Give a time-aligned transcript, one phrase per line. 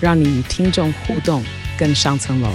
[0.00, 1.42] 让你与听众互动
[1.76, 2.48] 更上层楼。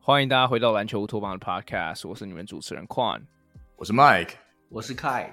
[0.00, 3.22] 欢迎大家回到篮球乌托邦的 Podcast，我是你们主持人 Quan，
[3.76, 4.32] 我是 Mike，
[4.68, 5.30] 我是 Kai。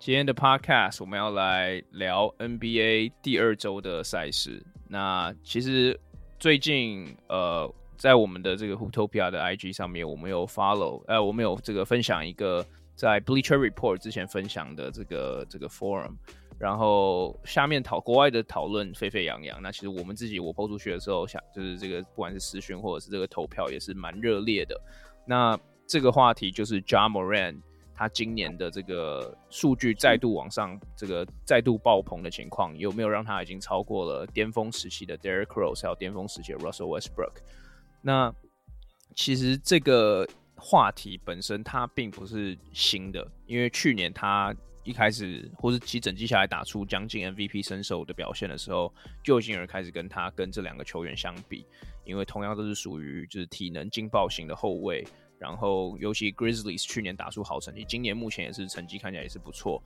[0.00, 4.64] 今天的 Podcast 我们要来聊 NBA 第二周的赛事。
[4.88, 6.00] 那其实
[6.38, 16.14] 最近呃，在我们的这个 Hutopia 的 IG 上面，我们有 follow，呃，我们有这个分享一个在 Bleacher Report 之前分享的这个这个 Forum。
[16.58, 24.74] 然后下面讨国外的讨论沸沸扬扬，那其实我们自己我抛出去的时候，想就是这个不管是私讯或者是这个投票也是蛮热烈的。
[25.26, 27.60] 那这个话题就是 Ja Morant
[28.00, 37.42] 他今年的这个数据再度往上，这个再度爆棚的情况，有没有让他已经超过了巅峰时期的 Derrick Rose 还有巅峰时期的 Russell Westbrook？
[38.00, 38.34] 那
[39.14, 44.56] 其实这个话题本身它并不是新的，因为去年他。
[44.82, 51.66] 一开始，或是其整季下来打出将近 MVP 身手的表现的时候，就已经有人开始跟他跟这两个球员相比，
[52.02, 55.06] 因为同样都是属于就是体能劲爆型的后卫，
[55.40, 59.82] 然后尤其 Grizzlies 去年打出好成绩，今年目前也是成绩看起来也是不错，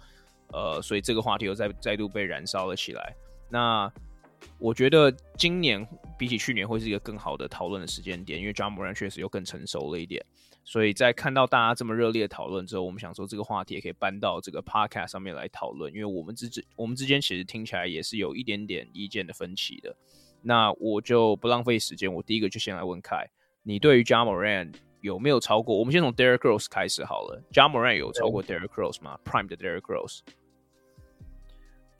[0.53, 3.15] 呃，所以这个话题又再再度被燃烧了起来。
[3.49, 3.91] 那
[4.59, 5.87] 我觉得今年
[6.19, 10.25] 比起去年会是一个更好的讨论的时间点，因为 Ja Morant 确实又更成熟了一点。
[10.65, 19.95] 所以在看到大家这么热烈的讨论之后，我们想说这个话题也可以搬到这个 podcast 上面来讨论，因为我们之之我们之间其实听起来也是有一点点意见的分歧的。
[20.43, 23.29] 那我就不浪费时间，我第一个就先来问凯，
[23.63, 25.79] 你对于 Ja Morant 有没有超过？
[25.79, 27.43] 我们先从 Derrick Rose 开始好了。
[27.53, 30.21] Ja Morant 有超过 Derrick Rose 吗？Prime 的 Derrick Rose？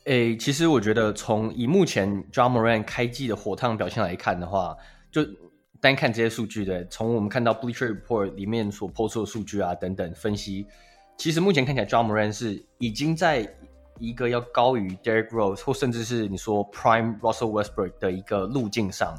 [0.07, 4.75] 诶，其实我觉得从以目前 Ja Morant 开季的火烫表现来看的话，
[5.13, 5.23] 就。
[5.81, 10.67] 单看这些数据的，从我们看到 Bleacher Report 里面所 po 出的数据啊等等分析，
[11.19, 13.47] 其实目前看起来 Ja Morant 是已经在
[13.99, 19.15] 一个要高于 Derrick Rose 或甚至是你说 Prime Russell Westbrook 的一个路径上。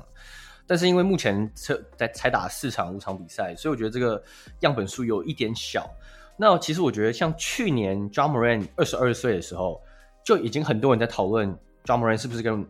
[0.67, 4.21] 但是因为目前才在才打四场五场比赛，所以我觉得这个
[4.61, 5.89] 样本数有一点小。
[6.37, 9.81] 那其实我觉得像去年 Ja Morant 二十二岁的时候，
[10.23, 11.49] 就已经很多人在讨论
[11.85, 12.65] Ja Morant 是不是跟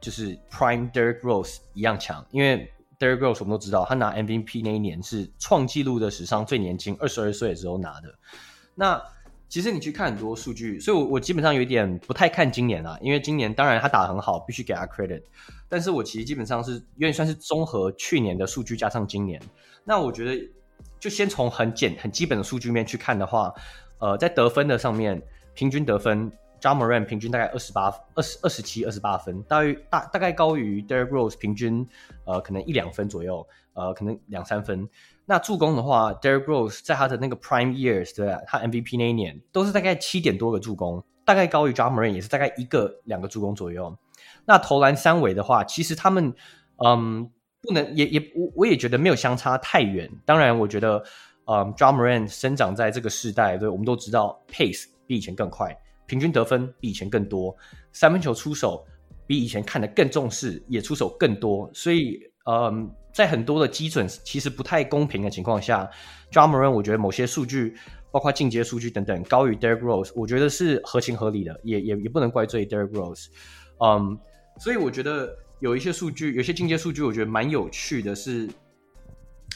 [0.00, 8.14] 就是 Prime Derek Rose 一样强，因为 Derek Rose 我们都知道，他拿 MVP 那一年是创纪录的史上最年轻，二十二岁的时候拿的。
[8.74, 9.00] 那
[9.48, 15.22] 其实你去看很多数据，所以我我基本上有点不太看今年啊，因为今年当然他打得很好，必须给他 credit。
[15.68, 19.40] 但是我其实基本上是有点算是综合去年的数据加上今年。
[19.84, 20.50] 那我觉得
[20.98, 23.52] 就先从很简很基本的数据面去看的话，
[23.98, 25.22] 呃，在得分的上面，
[25.54, 26.32] 平均得分。
[26.60, 31.86] Ja Morant 平均大概二十八、二十二十七、二十八分，大于大大概高于 Derrick Rose 平均，
[32.24, 34.88] 呃，可能一两分左右，呃，可能两三分。
[35.26, 38.36] 那助攻的话，Derrick Rose 在他的那个 Prime Years，对？
[38.46, 43.96] 他 MVP 那一年都是大概七点多个助攻，大概高于 Ja Morant 也是大概一个两个助攻左右。
[44.44, 46.34] 那投篮三围的话，其实他们，
[46.84, 47.30] 嗯，
[47.62, 50.10] 不能也也我我也觉得没有相差太远。
[50.26, 51.02] 当然，我觉得，
[51.46, 55.74] 嗯，Ja Morant 生长在这个世代，对，我们都知道 Pace 比以前更快。
[56.06, 57.56] 平均得分比以前更多，
[57.92, 58.84] 三分球出手
[59.26, 61.70] 比以前看得更重视，也出手更多。
[61.72, 65.88] 所以，嗯，在很多的基准其实不太公平的情况下
[66.30, 67.76] j a m a r n 我觉得某些数据，
[68.10, 73.28] 包括进阶数据等等，高于 Derek Rose，我觉得是合情合理的，也也也不能怪罪 Derek Rose。
[73.78, 74.18] 嗯，
[74.58, 78.50] 所以我觉得有一些数据，有些进阶数据，我觉得蛮有趣的是。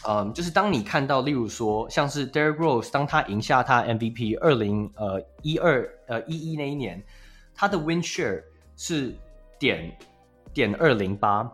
[0.07, 7.03] 嗯，就是当你看到，例如说，像是 Derek Rose，当他赢下他 MVP 二零呃一二呃一一那一年，
[7.53, 8.41] 他的 win share
[8.77, 9.13] 是
[9.59, 9.93] 点
[10.55, 11.51] 点二零八。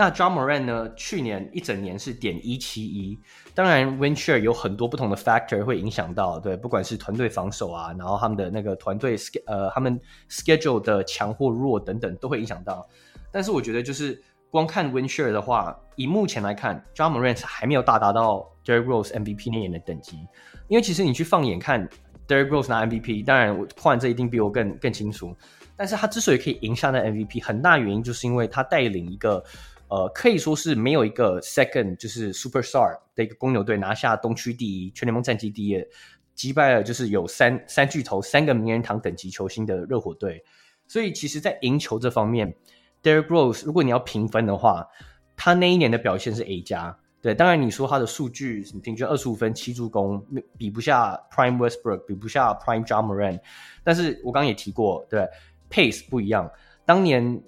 [0.00, 3.20] 那 Ja Morant 呢，去年一整年是点一七一。
[3.54, 9.14] 当然，win share 有很多不同的 factor 会影响到，对，不管是团队防守啊，然后他们的那个团队
[9.46, 10.00] 呃他们
[10.30, 12.88] schedule 的强或弱等等都会影响到。
[13.30, 14.18] 但是我觉得就是。
[14.52, 20.16] 光看 win share 的话，以目前来看，Ja Morant 还没有大达到 Derrick Rose MVP 那年的等级。
[20.66, 21.88] 因为其实你去放眼看
[22.26, 25.36] Derrick Rose 拿 MVP，当然我换这一定比我更更清楚。
[25.76, 29.40] 但是他之所以可以赢下那 MVP，很大原因就是因为他带领一个
[29.90, 35.84] 呃可以说是没有一个 second 就是 superstar 的一个公牛队拿下东区第一，全联盟战绩第一，
[36.34, 40.42] 击败了就是有三三巨头三个名人堂等级球星的热火队。
[40.86, 42.52] 所以其实，在赢球这方面
[43.02, 44.88] ，Derrick Rose 如果你要评分的话，
[45.36, 46.98] 他那一年的表现是 A 加。
[47.22, 50.24] 对，当然你说他的数据平均二十五分七助攻，
[50.56, 53.40] 比不下 Prime Westbrook，比不下 Prime Ja Morant。
[53.84, 55.28] 但是我刚刚也提过，对
[55.70, 56.50] ，Pace 不一样。
[56.86, 57.42] 当年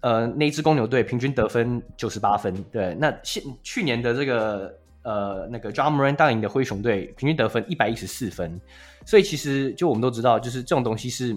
[0.00, 8.60] 呃那支公牛队平均得分九十八分，对，那现去年的这个呃那个 Ja Morant 带领的灰熊队平均得分一百一十四分。
[9.04, 11.36] 所以其实就我们都知道，就是这种东西是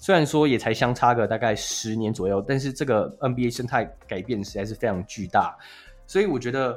[0.00, 5.56] 虽然说也才相差个大概十年左右，但是这个 NBA 生态改变实在是非常巨大。
[6.06, 6.76] 所以我觉得。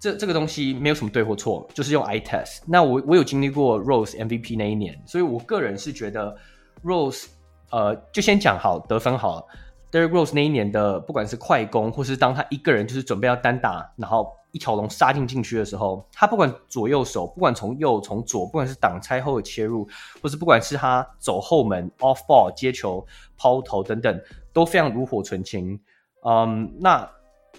[0.00, 2.60] 这这个东西没有什么对或错，就是用 I test。
[2.66, 6.34] 那我我有经历过 Rose MVP 那一年，所以我个人是觉得
[6.82, 7.26] Rose，
[7.70, 9.46] 呃，就先讲好得分好了。
[9.94, 19.86] Derek Rose 那一年的不管是快攻，或是当他一个人就是准备要单打，然后一条龙杀进禁区的时候，他不管左右手，不管从右从左，不管是挡拆后的切入，
[20.20, 23.06] 或是不管是他走后门 off ball 接球
[23.36, 24.20] 抛投等等，
[24.52, 25.78] 都非常炉火纯青。
[26.26, 27.08] 嗯，那。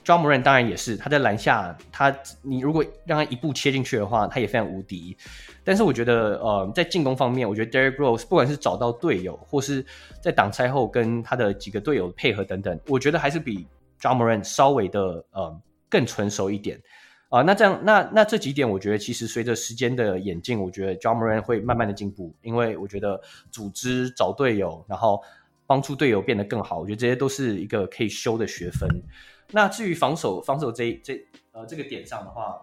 [0.03, 5.15] Ja Morant 当然也是，他在篮下，他你如果让他一步切进去的话，他也非常无敌。
[5.63, 9.83] 但是我觉得，呃，在进攻方面，我觉得 Derrick Rose 不管是找到队友，或是
[10.21, 13.65] 在挡拆后跟他的几个队友配合等等，我觉得还是比
[13.99, 15.59] Ja Morant 稍微的呃
[15.89, 16.79] 更成熟一点。
[17.29, 23.19] 啊、那这样，那那这几点，我觉得其实随着时间的演进，我觉得 Ja Morant 会慢慢的进步，因为我觉得
[23.51, 25.21] 组织找队友，然后
[25.65, 28.87] 帮助队友变得更好，我觉得这些都是一个可以修的学分。
[29.51, 32.59] 那至于防守，防守这这呃这个点上的话，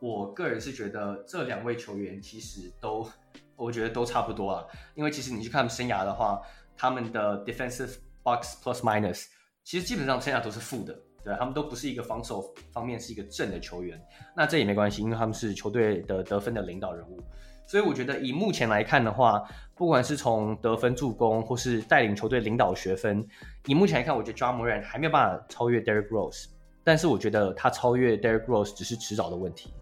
[0.00, 3.08] 我个人是觉得这两位球员其实都，
[3.56, 4.66] 我觉得都差不多啊。
[4.94, 6.40] 因为其实你去看生涯的话，
[6.76, 9.26] 他们的 defensive box plus minus
[9.62, 14.00] 其实基本上生涯都是负的，对，他们都不是一个防守方面是一个正的球员。
[14.36, 17.20] 那这也没关系，因为他们是球队的得分的领导人物。
[17.66, 19.42] 所以我觉得以目前来看的话，
[19.74, 23.26] 不管是从得分、助攻，或是带领球队领导学分，
[23.66, 26.46] 以目前来看，我觉得 Ja m o r a n 还没有办法超越 Derrick Rose。
[26.84, 29.72] 但是我觉得他超越 Derrick Rose 只是迟早的问题。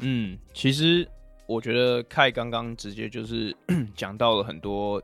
[0.00, 1.08] 嗯，其实
[1.46, 3.56] 我觉得 Kai 刚刚直接就是
[3.96, 5.00] 讲到了很多，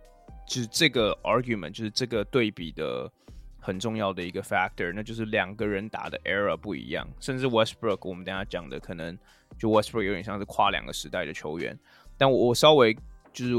[0.46, 3.10] 就是这个 argument，就是这个对比的
[3.58, 9.18] 很重要的一个 factor，那就是两个人打的 era 不一样，甚至 Westbrook，我们等下讲的可能
[9.58, 11.78] 就 Westbrook 有点像是跨两个时代的球员。
[12.18, 12.94] 但我我稍微
[13.32, 13.52] 就是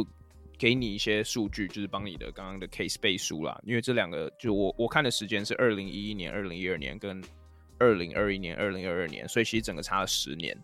[0.57, 3.59] 给你一些数据，就是帮你的刚刚的 case 背书啦。
[3.63, 7.23] 因为这两个就我我看的时间是二零一一年、二零一二年跟
[7.77, 10.57] 二零二一年、二零二二年，所以其实整个差了十年。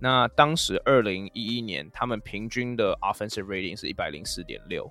[0.00, 4.90] 那当时二零一一年他们平均的 offensive rating 是一百零四点六，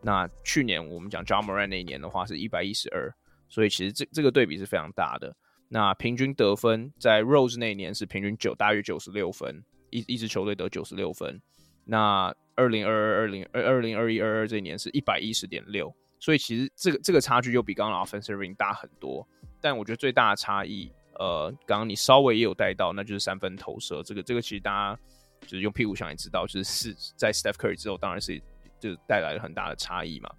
[0.00, 3.12] 那去年我们讲 Ja Morant 那一年的话是一百一十二，
[3.48, 5.34] 所以其实这这个对比是非常大的。
[5.68, 11.40] 那平均得分在 Rose 那一年是平均九大约九十六分，一一支球队得九十六分。
[11.84, 19.26] 那二零二二、二零二二零二一、二二这一年是一百一十点六，所以其实这个这个差距又比刚刚 offensive Ring 大很多。
[19.60, 24.02] 但我觉得最大的差异，呃，刚刚你稍微也有带到，那就是三分投射。
[24.02, 25.00] 这个这个其实大家
[25.42, 26.64] 就是用屁股想也知道，就是
[26.94, 28.40] 是在 Steph Curry 之后，当然是
[28.78, 30.30] 就带来了很大的差异嘛。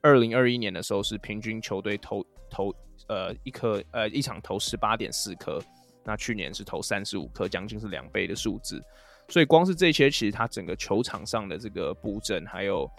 [0.00, 2.74] 二零二一年的时候是平均球队投投
[3.08, 5.60] 呃一颗呃一场投十八点四颗，
[6.04, 8.82] 那去年是投三十五颗，将近是两倍的数字。
[9.28, 12.90] 所以光是这些，其实他整个球场上的这个布阵，还有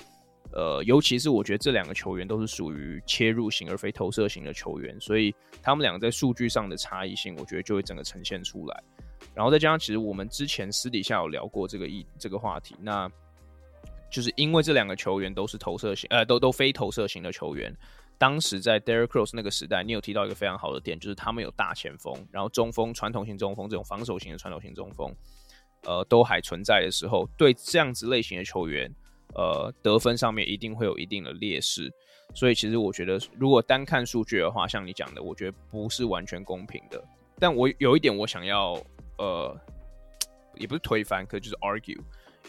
[0.52, 8.84] 呃，尤其是我觉得这两个球员都是属于切入型而非投射型的球员，所以他们两个在数据上的差异性，我觉得就会整个呈现出来。
[9.34, 13.10] 然后再加上，其实我们之前私底下有聊过这个一这个话题，那
[14.12, 17.76] 就是因为这两个球员都是投射型，呃，都都非投射型的球员。
[18.20, 25.12] 当时在 Derrick Rose 那个时代，你有提到一个非常好的点，就是他们有大前锋，然后中锋传统型中锋这种防守型的传统型中锋。
[25.84, 28.94] 呃，都还存在的时候，对这样子类型的球员，
[29.34, 31.90] 呃，得分上面一定会有一定的劣势。
[32.36, 37.02] 所以，其实我觉得，如果单看数据的话，像你讲的，我觉得不是完全公平的。
[37.40, 38.74] 但我有一点，我想要，
[39.18, 39.58] 呃，
[40.56, 41.98] 也不是推翻，可就是 argue，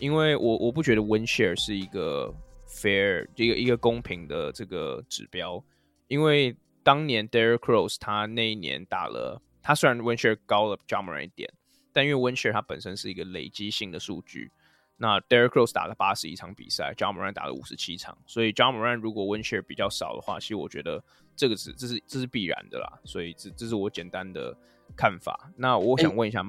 [0.01, 2.35] 因为我我不觉得 win share 是一个
[2.71, 5.63] fair 一个一个公平的这个指标。
[6.07, 11.53] 因为当年 Derrick Rose 他那一年打了，他虽然 win share 高了 Ja Morant 一点。
[11.93, 14.53] 但因为 win share 它本身是一个累积性的数据，
[14.97, 21.03] 那 Derrick Rose 打了八十一场比赛，Ja Morant 打了五十七场，所以 Ja Morant 如果 win share 比较少的话，其实我觉得
[21.35, 24.57] 这个是这是这是必然的啦，所以这这是我简单的
[24.97, 25.51] 看法。
[25.57, 26.47] 那我想问一下，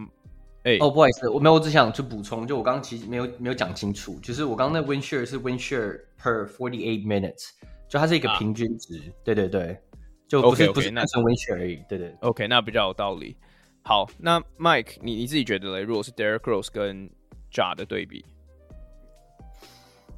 [0.64, 7.50] 哎，哦，不好意思，我没有，我只想去补充，就我刚刚其实没有没有讲清楚，就是我刚刚那 win share 是 win share per forty eight minutes，
[7.90, 9.80] 就它是一个平均值，啊、对对对，
[10.28, 12.16] 就不是 okay, okay, 不是单纯 win share 而已，对对。
[12.22, 13.36] OK，那比较有道理。
[13.84, 15.82] 好，那 Mike，你你自己觉得嘞？
[15.82, 17.10] 如果是 Derrick Rose 跟
[17.52, 18.24] Ja 的对比，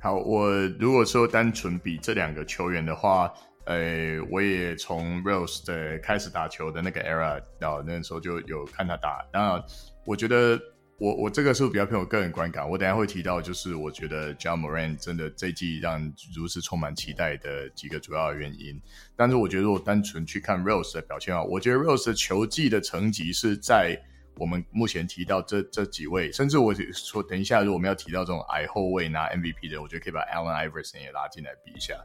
[0.01, 3.33] 好，我如果说单纯比这两个球员的话，
[3.63, 9.63] 呃，我也从 Rose 的开始打球的那个 era 到那时候就有看他打，当然，
[10.05, 10.59] 我觉得。
[10.99, 15.99] 我我这个是比较偏我个人观感，我等下会提到，就是我觉得 Ja Morant 真的这季让
[16.33, 18.79] 如此充满期待的几个主要原因。
[19.15, 23.99] 但是我觉得如果单纯去看 Rose 的表现啊，我觉得 Rose 的球技的成绩是在
[24.35, 31.95] 我们目前提到这这几位，甚至我说等一下如果我们要提到这种矮后卫拿 MVP 的，我觉得可以把 Allen Iverson 也拉进来比一下。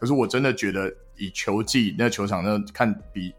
[0.00, 3.32] 可是我真的觉得以球技那球场那看比。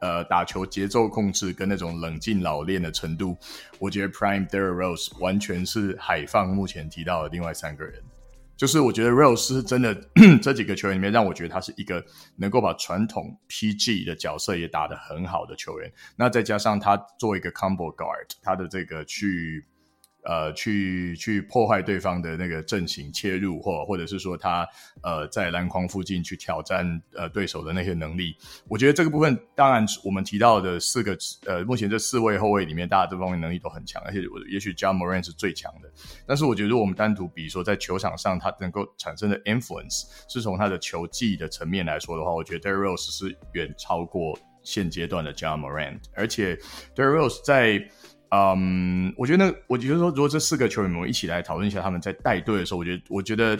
[0.00, 3.36] 呃，打球节奏控制跟那种冷静老练的程度，
[3.78, 8.02] 我觉得 Prime d e r r Rose 完全是海放目前提到的另外三个人。
[8.56, 9.94] 就是我觉得 Rose 是真的
[10.42, 12.04] 这几个球员里面，让我觉得他是一个
[12.36, 15.90] 能够把传统 PG 的角色也打得很好的球员。
[16.16, 19.64] 那再加上他做一个 Combo Guard，他的这个去。
[20.22, 24.68] 呃，去去破坏对方的那个阵型切入，或或者是说他
[25.02, 28.36] 呃在篮筐附近去挑战呃对手的那些能力，
[28.68, 35.90] 我觉得这个部分当然我们提到的四个呃目前这四位后卫里面，大家这方面能力都很强，而且我也许 Ja Morant 是最强的。
[36.26, 46.56] 但是我觉得如果我们单独比如说在球场上他能够产生的 influence 是从他的球技的层面来说的话，我觉得 Derrick Rose 是远超过现阶段的 Ja Morant，而且
[46.94, 47.88] Derrick Rose 在。
[48.32, 53.58] 嗯我觉得，我觉得说，如果这四个球员们一起来讨论一下他们在带队的时候，我觉得，我觉得，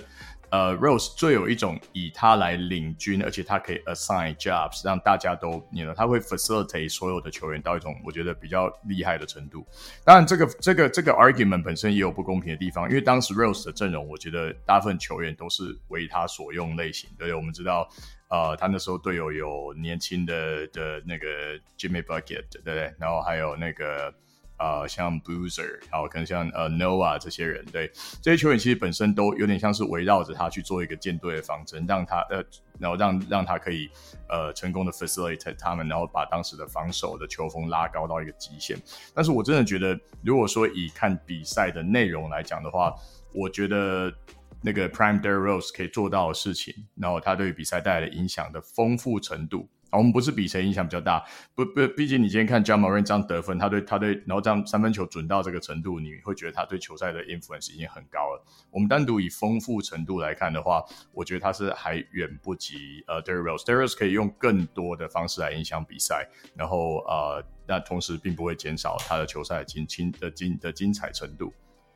[0.50, 9.66] 呃，Rose 最有一种以他来领军，而且他可以 assign jobs，让大家都，你知道，他会 facilitate 所有的球员到一种我觉得比较厉害的程度。
[10.04, 17.10] 当然，这个这个这个 argument 本身也有不公平的地方，因为当时 Rose 的阵容，我觉得大部分球员都是为他所用类型。
[17.18, 17.88] 对，我们知道，
[18.28, 22.94] 呃，他那时候队友有年轻的的那个 Jimmy Bucket，对不对？
[23.00, 24.14] 然后还有那个。
[24.60, 27.90] 啊、呃，像 Boozer，然后可能像呃 Noah 这些人，对
[28.20, 32.44] 这些球员其实本身都有点像是围绕着他去做一个舰队的方针，让他呃，
[32.78, 33.88] 然后让让他可以
[34.28, 38.76] 呃成功的 facilitate 他们，然后把当时的防守的球风拉高到一个极限。
[39.14, 42.94] 但是我真的觉得，如果说以看比赛的内容来讲的话，
[43.32, 44.12] 我觉得
[44.60, 49.70] 那个 Prime d e r r Rose 可以做到的事情，然后他对于比赛带来的影响的丰富程度。
[49.98, 58.44] 我们不是比谁影响比较大，不不，毕竟你今天看 Ja Morant 这样得分，他对他对，然后这样三分球准到这个程度，你会觉得他对球赛的 influence 已经很高了。
[58.70, 63.64] 我们单独以丰富程度来看的话，我觉得他是还远不及呃 Derrick Rose。
[63.64, 71.52] Derrick Rose 可以用更多的方式来影响比赛，然后呃，那同时并不会减少他的球赛的精精的精的精彩程度。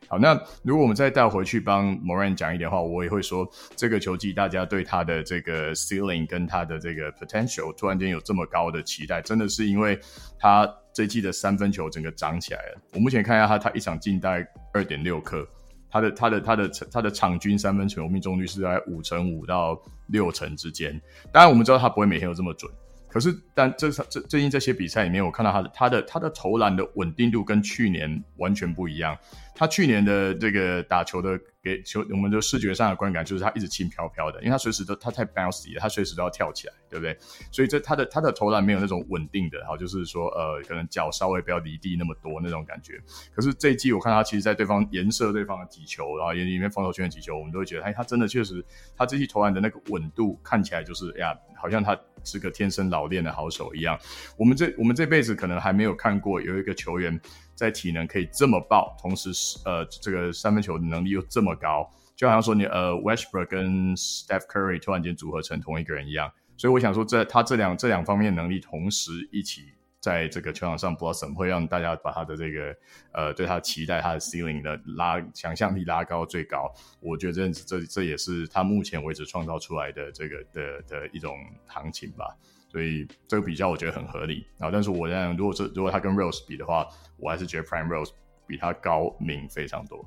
[0.09, 9.99] 好，那如果我们再带回去帮 Moran 讲一点的话，我也会说，这个球季大家对他的这个 ceiling 跟他的这个 potential 突然间有这么高的期待，真的是因为
[10.39, 12.81] 他这季的三分球整个涨起来了。
[12.93, 15.47] 我目前看一下他，他一场进大概二点六克，
[15.91, 21.01] 他的他的他的他的场均三分球命中率是在五成五到六成之间。
[21.33, 22.71] 当然我们知道他不会每天都这么准。
[23.09, 29.17] 可是，但这这最近这些比赛里面，我看到他的他的他的投篮的稳定度跟去年完全不一样。
[29.55, 37.17] 他去年的这个打球的给球，我们的视觉上的观感就是他一直轻飘飘的，因为他随时都他太 bouncy 了，他随时都要跳起来，对不对？
[37.53, 43.01] 所以这他的他的投篮没有那种稳定的，好，就是说呃，可能脚稍微不要离地那么多那种感觉。
[43.35, 48.65] 可是这一季我看他其实，在对方颜射对方的击球，然后里面防守圈的击球，我们都会觉得，哎，他真的确实，
[48.97, 51.99] 他这季投篮的那个稳度看起来就是哎呀，好像他。
[52.27, 54.01] 是个天生老练的好手一样，
[54.39, 57.21] 我们这我们这辈子可能还没有看过有一个球员
[57.55, 59.31] 在体能可以这么爆，同时
[59.65, 69.73] 呃这个三分球的能力又这么高，就好像说你呃 Westbrook 跟 Steph Curry 突然间组合成同一个人一样，所以我想说这他这两这两方面能力同时一起。
[70.01, 72.77] 在这个球场上，blossom 会让大家把他的这个
[73.13, 76.71] 呃，对他期待他的 ceiling 的拉想象力拉高最高。
[77.01, 82.37] 我觉得这这这也是他目前为止创造出来的这个的的一种行情吧。
[82.75, 84.73] 所以这个比较我觉得很合理然后。
[84.73, 86.89] 但是我认为，如果是如果他跟 Rose 比的话，
[87.19, 88.11] 我还是觉得 Prime Rose
[88.49, 90.05] 比他高明非常多。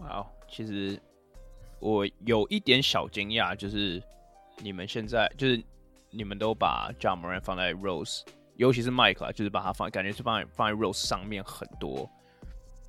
[0.00, 1.00] 哇，wow，其实
[1.78, 4.02] 我有一点小惊讶，就是
[4.60, 5.62] 你们现在就是
[6.10, 8.22] 你们都把 Ja Morant 放在 Rose。
[8.56, 12.10] 尤其是 Mike 啊，就是把它放，感觉是放在放在 Rose 上面很多，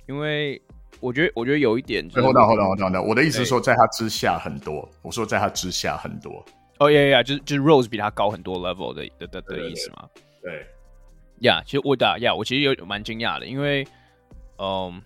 [0.08, 0.60] 因为
[0.98, 2.20] 我觉得，我觉得有一点、就是。
[2.22, 4.86] 等等，等等，等等，我的意思是说，在他之下很多。
[5.00, 6.44] 我说在他之下很多。
[6.82, 10.08] 哦呀呀，就是就是 Rose 比他高很多 level 的的的的意思嘛。
[10.42, 10.66] 对。
[11.40, 13.84] 呀，yeah, 其实我打呀，yeah, 我其实有蛮惊讶的，因为
[14.58, 15.02] 嗯，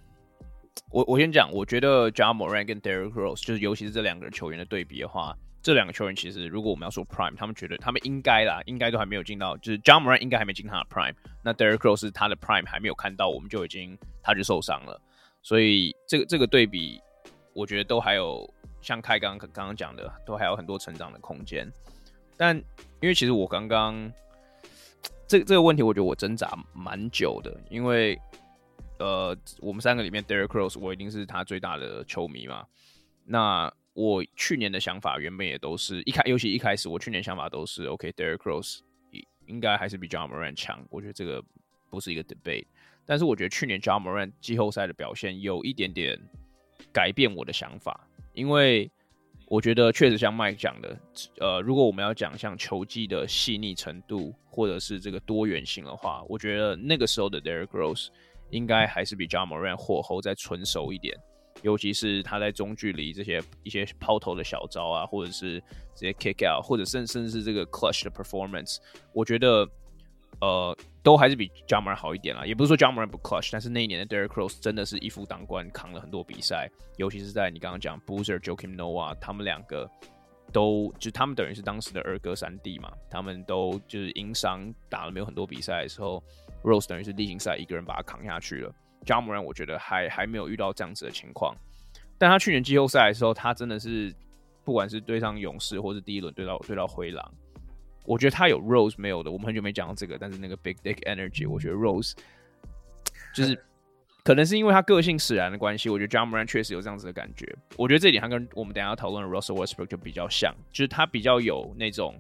[0.91, 12.37] 我我先讲，我觉得 Ja Morant 跟 Derrick Rose 就是尤其是这两个球员的对比的话，这两个球员其实如果我们要说 Prime，他们觉得他们应该啦，应该都还没有进到，就是 Ja Morant 应该还没进他的 Prime，那 Derrick Rose 他的
[12.37, 15.01] Prime 还没有看到，我们就已经他就受伤了，
[15.41, 17.01] 所以这个这个对比，
[17.57, 18.47] 我觉得都还有
[18.83, 21.67] 像开刚刚刚讲的，都还有很多成长的空间。
[22.37, 22.55] 但
[23.01, 24.13] 因为其实我刚刚
[25.27, 28.21] 这这个问题，我觉得我挣扎蛮久的，因为
[28.99, 32.67] 呃，我们三个里面，Derrick Rose 我一定是他最大的球迷嘛。
[33.25, 38.81] 那我去年的想法原本也都是一开，尤其一开始，我去年想法都是 OK，Derrick Rose
[39.47, 40.87] 应该还是比 John Moran 强。
[40.91, 41.43] 我觉得这个
[41.89, 42.67] 不是一个 debate。
[43.07, 46.21] 但是我觉得去年 John Moran 季后赛的表现有一点点
[46.93, 48.91] 改变我的想法，因为。
[49.49, 50.99] 我觉得确实像 Mike 讲的，
[51.39, 58.09] 呃，如果我们要讲像球技的细腻程度，或者是这个多元性的话，我觉得那个时候的 Derrick Rose
[58.51, 61.17] 应该还是比 Ja Morant 火候再纯熟一点，
[61.63, 65.63] 尤其是他在中距离这些一些抛投的小招啊，或者是
[65.95, 68.79] 这些 kick out，或者甚甚至是这个 clutch 的 performance，
[69.13, 69.65] 我觉得。
[70.41, 72.45] 呃，都还是比 Ja Morant 好一点啦。
[72.45, 76.71] 也不是说 Ja Morant 不 clutch，但是那一年的 Derrick Rose 真的是一夫当关，扛了很多比赛。
[76.97, 79.91] 尤其是在你刚刚讲 Boozer、Joakim Noah，他们两个
[80.53, 86.23] 都就他们等于是当时的二哥三弟嘛，他们都就是因伤打了没有很多比赛的时候
[86.63, 88.73] ，Rose 等于是例行赛一个人把他扛下去了。
[89.05, 91.55] Ja Morant 我觉得还还没有遇到这样子的情况，
[92.19, 94.15] 但他去年季后赛的时候，他真的是
[94.65, 97.33] 不管是对上勇士，或是第一轮对到对到灰狼。
[98.07, 102.13] 我觉得他有 Rose 没有的，我们很久没讲到这个，但是那个 Big Dick Energy，我觉得 Rose
[103.35, 103.59] 就是
[104.25, 107.47] 可能是因为他个性使然的关系，我觉得 Ja Morant 确实有这样子的感觉。
[107.77, 112.15] 我觉得这一点他跟我们等下要讨论的 Russell Westbrook 就比较像，就是他比较有那种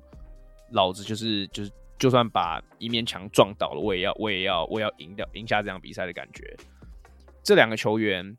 [0.72, 6.56] 老子就是就是就算把一面墙撞倒了，我也要我也要我也要赢掉赢下这场比赛的感觉。
[7.42, 8.36] 这两个球员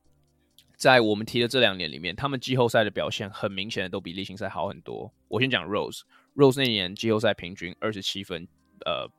[0.76, 5.12] 在我们提的这两年里面，他们季后赛的表现很明显的都比例行赛好很多。
[5.28, 6.02] 我先讲 Rose。
[6.38, 8.48] Rose 那年季后赛平均二十七分，
[8.86, 9.10] 呃，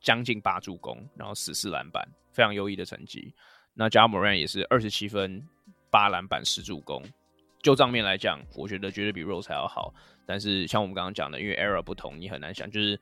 [0.00, 3.32] 将近八助攻，然后十四篮板，非常优异的成绩。
[3.74, 5.40] 那 j a m o r a n 也是二十七分，
[5.88, 7.00] 八篮板，十助攻。
[7.62, 9.94] 就账面来讲，我觉得绝对比 Rose 还要好。
[10.26, 12.98] 但是像我们刚刚讲的，因为 era 不同，你很难想，就是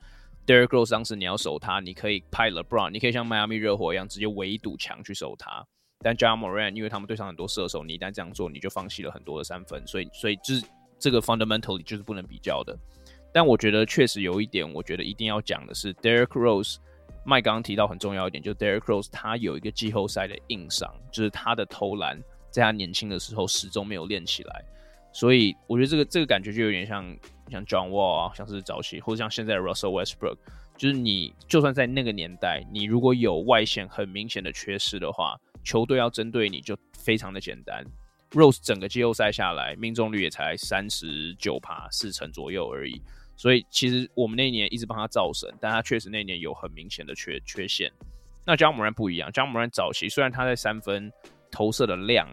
[0.47, 5.67] Derrick Rose 当时你要守他，你可以派 LeBron，你可以像迈阿密热火一样直接围一堵墙去守他。
[6.01, 10.63] 但 j a m o r a n 因为他们对上很多射手，你一旦这样做，你就放弃了很多的三分，所以所以就是
[10.99, 12.77] 这个 fundamentally 就是不能比较的。
[13.33, 16.77] 但我觉得确实有一点，我觉得一定要讲的是，Derrick Rose，
[17.25, 24.65] 麦刚刚提到很重要一点，就 Derrick Rose 他有一个季后赛的硬伤，就是他的投篮在他年轻的时候始终没有练起来，
[25.13, 27.17] 所以我觉得这个这个感觉就有点像
[27.51, 30.37] 像 John Wall 啊，像是早期或者像现在的 Russell Westbrook，
[30.77, 37.85] 就是你就算在那个年代，你如果有外线很明显的缺失的话，球队要针对你就非常的简单。
[38.33, 43.01] Rose 整个季后赛下来，命中率也才三十九趴四成左右而已。
[43.43, 47.91] 所以其实我们那一年一直帮他造神，但他确实那年有很明显的缺缺陷。
[48.47, 51.13] 那 Ja Morant 不一样，Ja Morant 早期虽然他在三分
[51.51, 52.29] 投射的量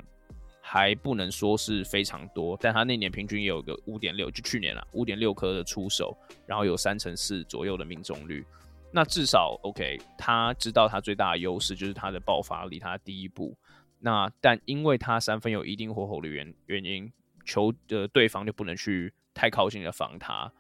[0.62, 8.46] 还不能说是非常多，但他那年平均有个五点六，就去年了五点六颗的出手，然后有三成四左右的命中率。
[8.92, 13.58] 那至少 OK，他知道他最大的优势就是他的爆发力，他第一步。
[13.98, 17.12] 那但因为他三分有一定火候的原原因，
[17.46, 20.52] 球的对方就不能去太靠近的防他。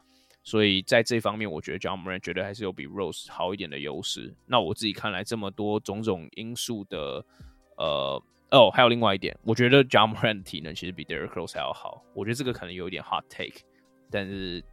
[0.49, 4.33] 所以在这方面，我觉得 Ja Morant 绝对还是有比 Rose 好一点的优势。
[4.47, 7.23] 那我自己看来，这么多种种因素的，
[7.77, 12.03] 呃，哦，还有另外一点，我觉得 Ja Morant 的体能其实比 Derrick Rose 还要好。
[12.15, 13.61] 我觉得这个可能有一点 hot take，
[14.09, 14.63] 但是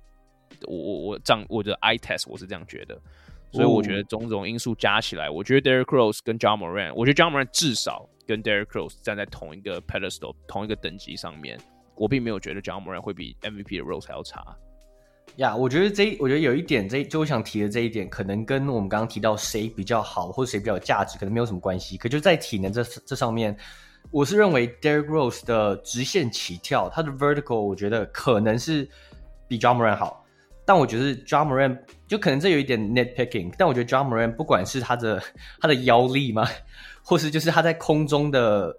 [0.67, 2.99] 我我我这样我的 eye test 我是这样觉得。
[3.53, 11.61] 所以我觉得种种因素加起来，我觉得 Derrick Rose 跟 Ja Morant，我觉得 Ja Morant 至少跟 Derrick Rose 站在同一个 pedestal 同一个等级上面。
[11.97, 14.43] 我并没有觉得 Ja Morant 会比 MVP 的 Rose 还要差。
[15.37, 21.97] 呀我觉得这，我觉得有一点，这就我想提的这一点，可能跟我们刚刚提到谁比较好，或者谁比较有价值，可能没有什么关系。
[21.97, 23.57] 可就在体能这这上面，
[24.11, 28.89] 我是认为 Derrick Rose 的直线起跳，他的 vertical，我觉得可能是
[29.47, 30.25] 比 Ja Morant 好。
[30.65, 35.23] 但我觉得 Ja Morant 就可能这有一点 nitpicking，但我觉得 Ja Morant 不管是他的
[35.61, 36.49] 他的腰力嘛，
[37.03, 38.77] 或是就是他在空中的。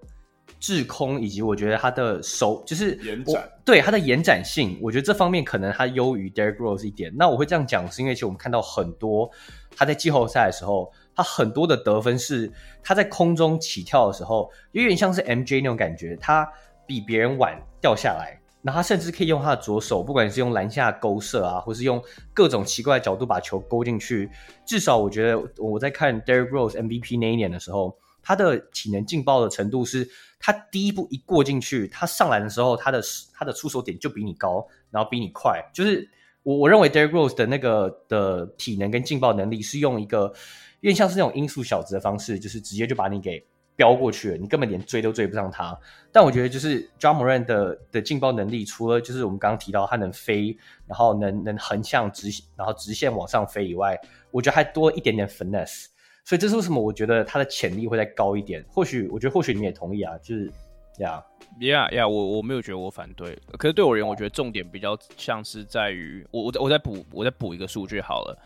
[0.59, 7.13] 滞空以及我觉得他的手就是延展，对他的延展性，我觉得这方面可能他优于 Derrick Rose 一点。
[7.15, 9.29] 那我会这样讲，是因为其实我们看到很多
[9.75, 12.51] 他在季后赛的时候，他很多的得分是
[12.83, 16.51] 他在空中起跳的时候，有点像是 MJ 那种感觉，他
[16.85, 22.01] 比别人晚掉下来，那他甚至可以用他的左手，不管是用篮下勾射啊，或是用
[22.33, 24.29] 各种奇怪的角度把球勾进去。
[24.65, 27.95] 至少我觉得我在看 Derrick Rose MVP 那一年的时候。
[28.23, 30.05] 他的体能劲爆的程度是，
[30.39, 33.01] 他第一步一过进去，他上篮的时候，他的
[33.33, 35.61] 他的出手点就比你高，然后比你快。
[35.73, 36.09] 就是
[36.43, 40.33] 我我认为 Derrick Rose 的那个的体能跟劲爆能力是用一个
[40.81, 43.45] 有点像是那种音速小子的方式，就是直接就把你给。
[43.77, 45.79] 飙过去了，你根本连追都追不上他。
[46.11, 53.95] 但我觉得就是 Ja Morant 的的劲爆能力，除了就是我们刚刚提到他能飞，然后能能横向直，然后直线往上飞以外，
[54.31, 55.85] 我觉得还多一点点 finesse。
[56.27, 58.61] 所以这是为什么我觉得他的潜力会再高一点。
[58.67, 60.51] 或许我觉得或许你们也同意啊，就是
[60.99, 61.23] 呀
[61.57, 63.33] ，yeah yeah，我我没有觉得我反对。
[63.57, 68.37] 可是对我而言，我觉得重点比较像是在于我我我再补我再补一个数据好了。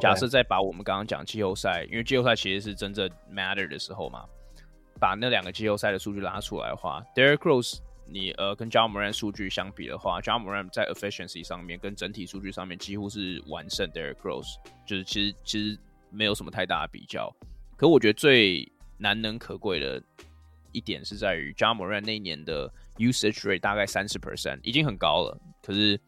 [0.00, 4.24] 假设再把我们刚刚讲季后赛，因为季后赛其实是真正 matter 的时候嘛。
[4.98, 14.54] 把那两个季后赛的数据拉出来的话，Derrick Rose，你呃跟 Ja Morant 数据相比的话，Ja Morant 在 efficiency 上面跟整体数据上面几乎是完胜 Derrick Rose，
[14.86, 15.78] 就是其实其实
[16.16, 17.30] 没有什么太大的比较。
[17.76, 20.02] 可我觉得最难能可贵的
[20.72, 26.00] 一点是在于 Ja Morant 那一年的 usage rate 大概三十 percent，已经很高了，可是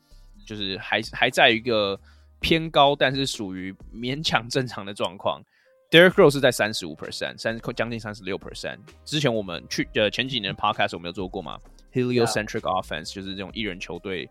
[0.46, 2.00] 就是还还在一个
[2.40, 5.42] 偏高，但是属于勉强正常的状况。
[5.90, 8.78] Derrick Rose 是在三十五 percent，三将近三十六 percent。
[9.04, 11.58] 之前我们去呃前几年的 podcast 我们有做过嘛
[11.94, 14.28] ？Heliocentric offense 就是这种一人球队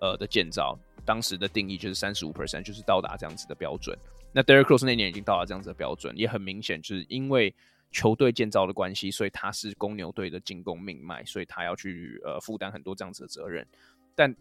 [0.00, 3.96] 呃的建造，当时的定义就是三十五 percent，就是到达这样子的标准。
[4.36, 7.54] 那 Derrick Rose 那年已经到达这样子的标准，也很明显就是因为
[7.90, 13.66] 球队建造的关系，所以他是公牛队的进攻命脉，所以他要去呃负担很多这样子的责任。
[14.14, 14.36] 但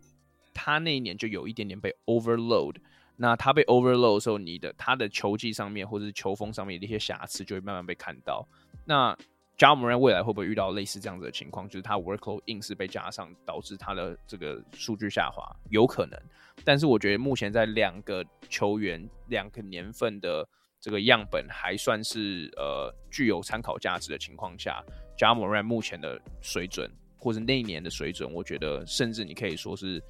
[0.53, 2.75] 他那一年就有一点点被 overload。
[3.15, 8.45] 那他被 overload 的时候，你的他的球技上面或者是球风上面的一些瑕疵就会慢慢被看到。
[8.84, 9.17] 那
[9.57, 11.67] Ja Morant 未来会不会遇到类似这样子的情况？
[11.67, 16.19] 就是他 workload 硬是被加上，导致他的这个数据下滑，有可能。
[16.63, 20.45] 但是我觉得目前在两个球员两个年份的
[20.81, 24.83] 这个样本还算是呃具有参考价值的情况下
[25.17, 30.03] ，Ja Morant 目前的水准或者那一年的水准，我觉得甚至你可以说是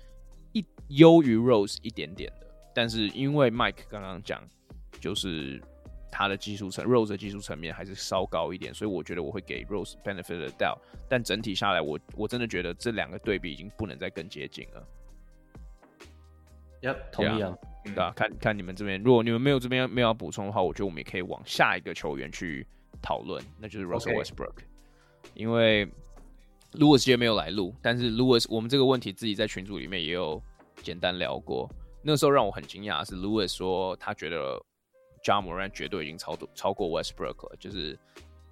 [0.54, 2.48] 一优于 Rose 一点点的。
[2.74, 4.44] 但是因为 Mike 刚刚讲，
[5.00, 5.62] 就是
[6.18, 10.78] 他的技术层，Rose 的技术层面还是稍高一点，所以我觉得我会给 Rose benefit of the doubt。
[11.10, 14.88] 但整体下来我，我我真的觉得这两个对比已经不能再更接近了。
[16.84, 22.66] Yep，同意啊，对啊，看看你们这边，如果你们没有这边没有要补充的话，我觉得我们也可以往下一个球员去
[23.02, 24.54] 讨论，那就是 Russell Westbrook。
[24.54, 25.32] Okay.
[25.34, 25.86] 因为
[26.72, 30.42] Lewis 今天没有来录，但是 Lewis 我们这个问题自己在群组里面也有
[30.82, 31.70] 简单聊过。
[32.02, 34.58] 那时候让我很惊讶是，Lewis 说他觉得
[35.26, 37.98] Ja Morant 绝对已经超超过 Westbrook 了，就是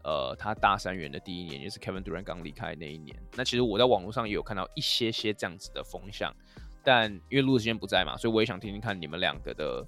[0.04, 3.16] 呃他大三元的第一年，也是 Kevin Durant 刚离开那一年。
[3.36, 6.36] 那其实我在网络上也有看到一些些这样子的风向，
[6.84, 9.86] 但因为 Lewis 今天不在嘛，所以我也想听听看你们两个的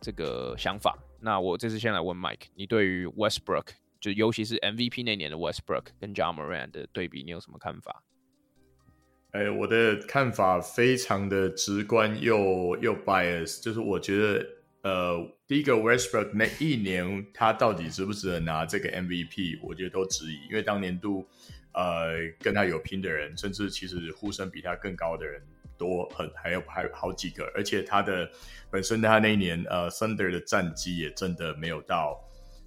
[0.00, 0.98] 这个想法。
[1.20, 3.68] 那我这次先来问 Mike，你对于 Westbrook
[4.00, 8.02] 就尤其是 MVP 那年的 Westbrook 跟 Ja Morant 的对比，你有什么看法？
[9.32, 14.46] 哎，我的看法非常的直观又又 bias，就是我觉得，
[14.86, 21.26] 呃，第一个 Westbrook 那一年他到底值不值得拿这个 MVP，我觉得都质疑，因为当年度，
[21.74, 25.42] 呃，跟他有拼的人，甚至其实呼声比他更高的人
[25.76, 28.30] 多很，还有还有好几个，而且他的
[28.70, 32.16] 本身他那一年，呃，Thunder 的战绩也真的没有到。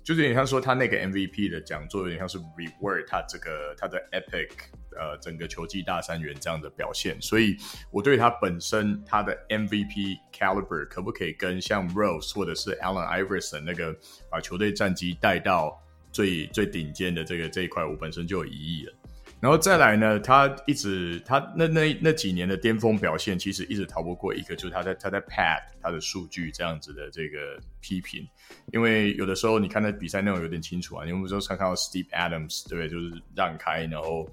[0.04, 4.50] 就是有点像说他那个 MVP 的讲座，有点像是 reward 他这个他的 epic
[4.98, 7.56] 呃整个球季大三元这样的表现，所以
[7.92, 13.96] 我对他本身他的 MVP caliber 可不可以跟像 Rose 或者是 Allen Iverson 那个
[14.30, 18.94] 把球队战绩带到最最顶尖的这个这一块，我本身就有疑义了。
[19.42, 28.28] 然后再来呢，他一直他那那那几年的巅峰表现，其实一直逃不过一个，就是他在他在 pad 他的数据这样子的这个批评。
[28.74, 32.90] 因为有的时候你看那比赛内容有点清楚啊，你有没有时候常看到 Steve Adams 对不对？
[32.90, 34.30] 就是让开，然后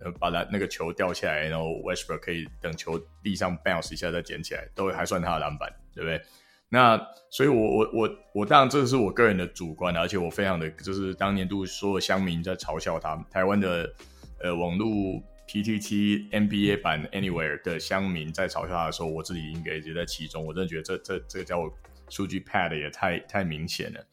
[0.00, 6.20] 呃把他那个球掉下来，然后 Westbrook 可以等球地上 bounce 一下再捡起来，都还算他的篮板，对不对？
[6.68, 13.92] 那所以我，我我我当然这是我个人的主观，而且我非常的就是当年度所有乡民在嘲笑他，台湾的。
[14.40, 20.46] 呃，网络 PTT NBA 版 Anywhere 的乡民在嘲笑他的时候，我自己应该也在其中。
[20.46, 21.68] 我真的觉得这这这个叫我
[22.08, 24.06] 数据 pad 也太太明显了。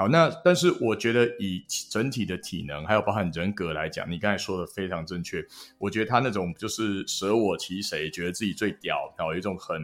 [0.00, 5.44] 好，那但是我觉得以整体的体能还有包含人格来讲，你刚才说的非常正确。
[5.76, 9.78] 我觉得他那种就是舍我其谁，觉得自己最屌，然后有一种很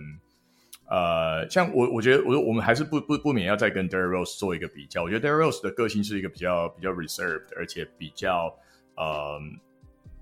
[0.89, 5.03] 呃，像我我觉得我我们还是不不不免要再跟 Derry Rose 做一个比较。
[5.03, 8.57] 我觉得 Derry Rose 的个性是一个比较比较 reserved，而且比较
[8.97, 9.39] 呃。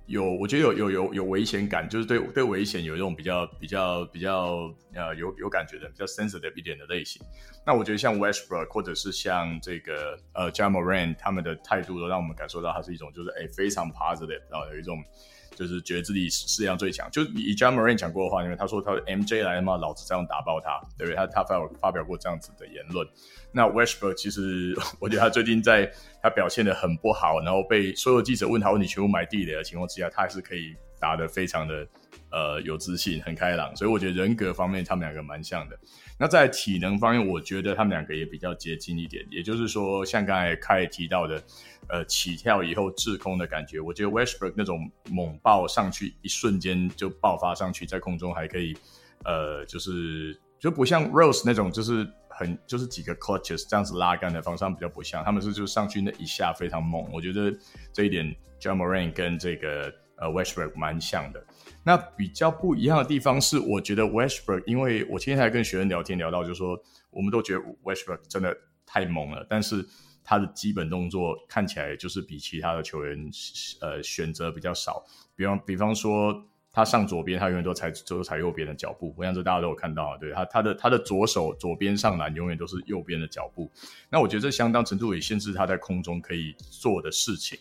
[0.06, 7.22] 有，我觉得有有有有危险感，就是对对危险有一种比较比较比较呃有有感觉的比较 sensitive 一点的类型。
[7.66, 15.02] 那我觉得像 Westbrook 或者是像这个呃 j a m a r a n 他们的态度都让我们感受到它是一种就是哎非常 positive，然后有一种
[15.54, 17.10] 就是觉得自己是世界上最强。
[17.10, 21.16] 就是以 Ja Morant 讲过的话，因为他说他 MJ 来嘛，老子这样打爆他，对不对？
[21.16, 23.06] 他他发发表过这样子的言论。
[23.52, 25.90] 那 Westbrook 其实我觉得他最近在
[26.22, 31.86] 他表现的很不好，然后被所有记者问他问题全部埋地雷的情况之下，他还是可以打得非常的
[32.30, 33.74] 呃有自信、很开朗。
[33.76, 35.78] 所以我觉得人格方面他们两个蛮像的。
[36.18, 39.26] 那在体能方面，我觉得他们两个也比较接近一点。
[39.30, 41.42] 也就是说，像刚才凯提到的，
[41.88, 48.76] 呃，起跳以后滞空的感觉，我觉得 Westbrook 那种猛爆上去，一瞬间就爆发上去，在空中还可以，
[49.24, 52.06] 呃，就是就不像 Rose 那种，就是。
[52.36, 57.56] 很就是几个 clutches 这样子拉杆的方式比较不像，他们是就上去那一下非常猛，我觉得
[57.92, 58.26] 这一点
[58.58, 61.40] Ja Morant 跟这个呃 Westbrook 蛮像的。
[61.82, 69.86] 那比较不一样的地方是，我觉得 Westbrook，因为我今天还跟学生聊天聊到，就是说我们都觉得 Westbrook 真的太猛了，但是
[70.22, 73.30] 他的基本动作看起来就是比其他的球员
[73.80, 75.04] 呃选择比较少，
[75.36, 76.44] 比方比方说。
[76.76, 79.14] 他上左边，他永远都踩都踩右边的脚步。
[79.16, 83.70] 我想这大家都有看到，对他他的他的左手左边上篮永远都是右边的脚步。
[84.10, 87.56] 那我觉得这相当程度也限制他在空中可以做的事情。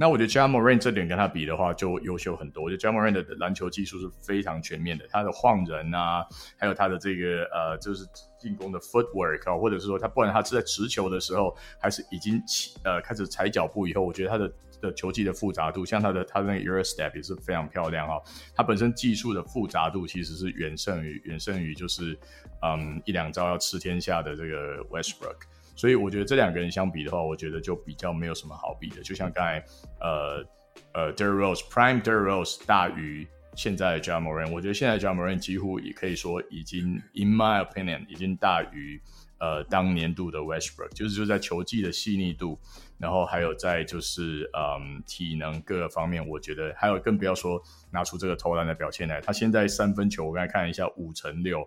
[0.00, 2.62] 那我觉得 j a m o r a n 这点跟他比的话就优秀很多。
[2.62, 6.24] 我觉得 j a m o r a n 的篮球技术是非常全面的，他的晃人啊，
[6.56, 8.06] 还有他的这个呃就是
[8.38, 14.50] 进攻的 footwork 啊，或者是说他不管他是在持球的时候，还是已经起呃开始踩脚步以后，我觉得他的。
[14.80, 18.22] 的球技的复杂度，像他的他的那个 Euro Step 也是非常漂亮哈、哦。
[18.54, 22.18] 他本身技术的复杂度其实是远胜于远胜于就是
[22.62, 25.36] 嗯一两招要吃天下的这个 Westbrook。
[25.76, 29.02] 所以我觉得这两个人相比的话，我觉得就比较没有什么好比的。
[29.02, 29.64] 就像刚才
[30.00, 30.44] 呃
[30.92, 35.06] 呃 Derrick Rose Prime Derrick Rose 大于现在的 j a m o r a n 我觉得现在 j
[35.06, 39.00] a m o r a n 几乎也可以说已经 In my opinion 已经大于
[39.38, 42.58] 呃当年度的 Westbrook，就是就在球技的细腻度。
[42.98, 47.58] 然后还有在就是嗯体能各个方面，我觉得还有更不要说
[47.90, 49.22] 拿出这个投篮的表现来。
[49.22, 51.66] 他现在三分球我刚才看一下五成六，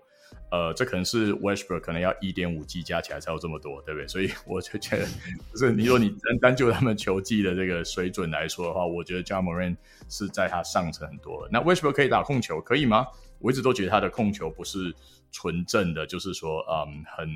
[0.52, 4.08] 呃，这可能是 Westbrook 可能要一点五 G 加起来才有这么多，对不对？
[4.08, 5.06] 所以我就觉得，
[5.52, 9.78] 就是你说你单单就他们球技的这个水准来说的话，我觉得 Ja Morant
[10.10, 11.48] 是在他上层很多。
[11.52, 13.08] 那 Westbrook 可以打控球，可以吗？
[13.40, 14.94] 我一直都觉得他的控球不是
[15.32, 17.28] 纯正的，就是说嗯很。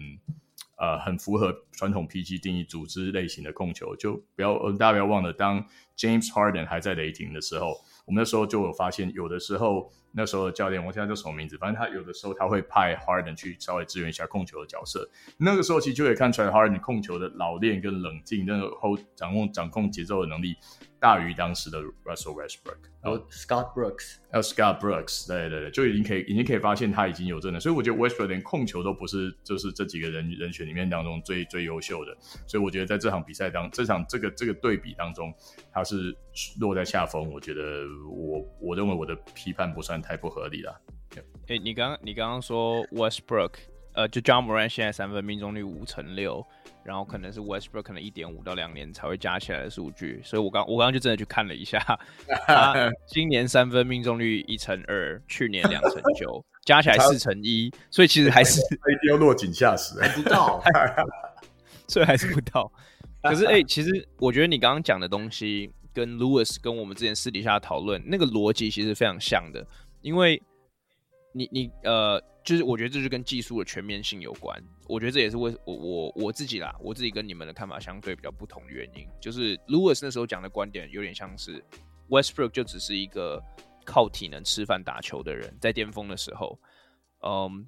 [0.79, 5.65] 呃，很符合传统 PG 定义组织类型的控球，就不要大家不要忘了，当
[5.97, 7.69] James Harden 还在雷霆的时候，
[8.05, 11.57] 我们那时候就有发现，有的时候那时候的教练，我现在叫什么名字？
[11.57, 15.10] 反正他有的时候他会派 Harden 去稍微支援一下控球的角色。
[15.38, 20.55] 那个时候其实就可以看出来 Harden 控球的老练跟冷静，那个 hold 掌控掌控节奏的能力。
[20.99, 35.31] 大于当时的 Russell Westbrook，然后 Scott Brooks，还有 Scott Brooks，对对对，就已经可以已经可以发现他已经有这能，所以我觉得 Westbrook 连控球都不是，就是这几个人人选里面当中最最优秀的，所以我觉得在这场比赛当这场这个这个对比当中，
[35.71, 36.15] 他是
[36.60, 37.62] 落在下风，我觉得
[38.10, 40.82] 我我认为我的批判不算太不合理了。
[41.15, 43.54] 哎、欸，你刚你刚刚说 Westbrook，
[43.93, 46.45] 呃，就 John Morant 现在三分命中率五成六。
[46.84, 51.78] 然后可能是 Westbrook 可能一点五到两年才会加起来的数据，所以我刚我刚刚就真的去看了一下，
[52.47, 60.63] 他今年三分命中率一成二，去年两成九，加起来四成一，所以其实还是 一定落井下石，还不到，
[61.89, 62.71] 所以还是不到。
[63.21, 69.65] 可是哎、欸，其实我觉得你刚刚讲的东西跟 Lewis 跟我们之前私底下讨论那个逻辑其实非常像的，
[70.01, 70.41] 因为
[71.33, 72.21] 你你呃。
[72.47, 74.57] 就是我觉得这就跟技术的全面性有关，
[74.88, 79.05] 我觉得这也是为我我我自己啦，我自己跟你们的看法相对比较不同的原因。
[79.19, 81.62] 就是 Lewis 那时候讲的观点有点像是
[82.07, 83.43] Westbrook 就只是一个
[83.83, 86.57] 靠体能吃饭打球的人，在巅峰的时候，
[87.19, 87.67] 嗯，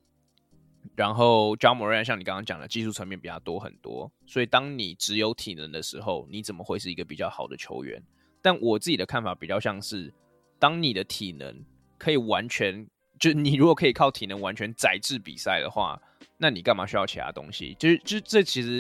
[0.95, 8.01] 然后 Ja Morant 像你刚刚讲的技术层面比他多很多，所以当你只有体能的时候，你怎么会是一个比较好的球员？
[8.41, 10.13] 但我自己的看法比较像是，
[10.58, 11.63] 当你的体能
[11.97, 12.88] 可以完全。
[13.19, 16.02] 就你如果可以靠体能完全载制比赛的话，
[16.38, 17.75] 那你干嘛需要其他东西？
[17.78, 18.78] 就是，就这其实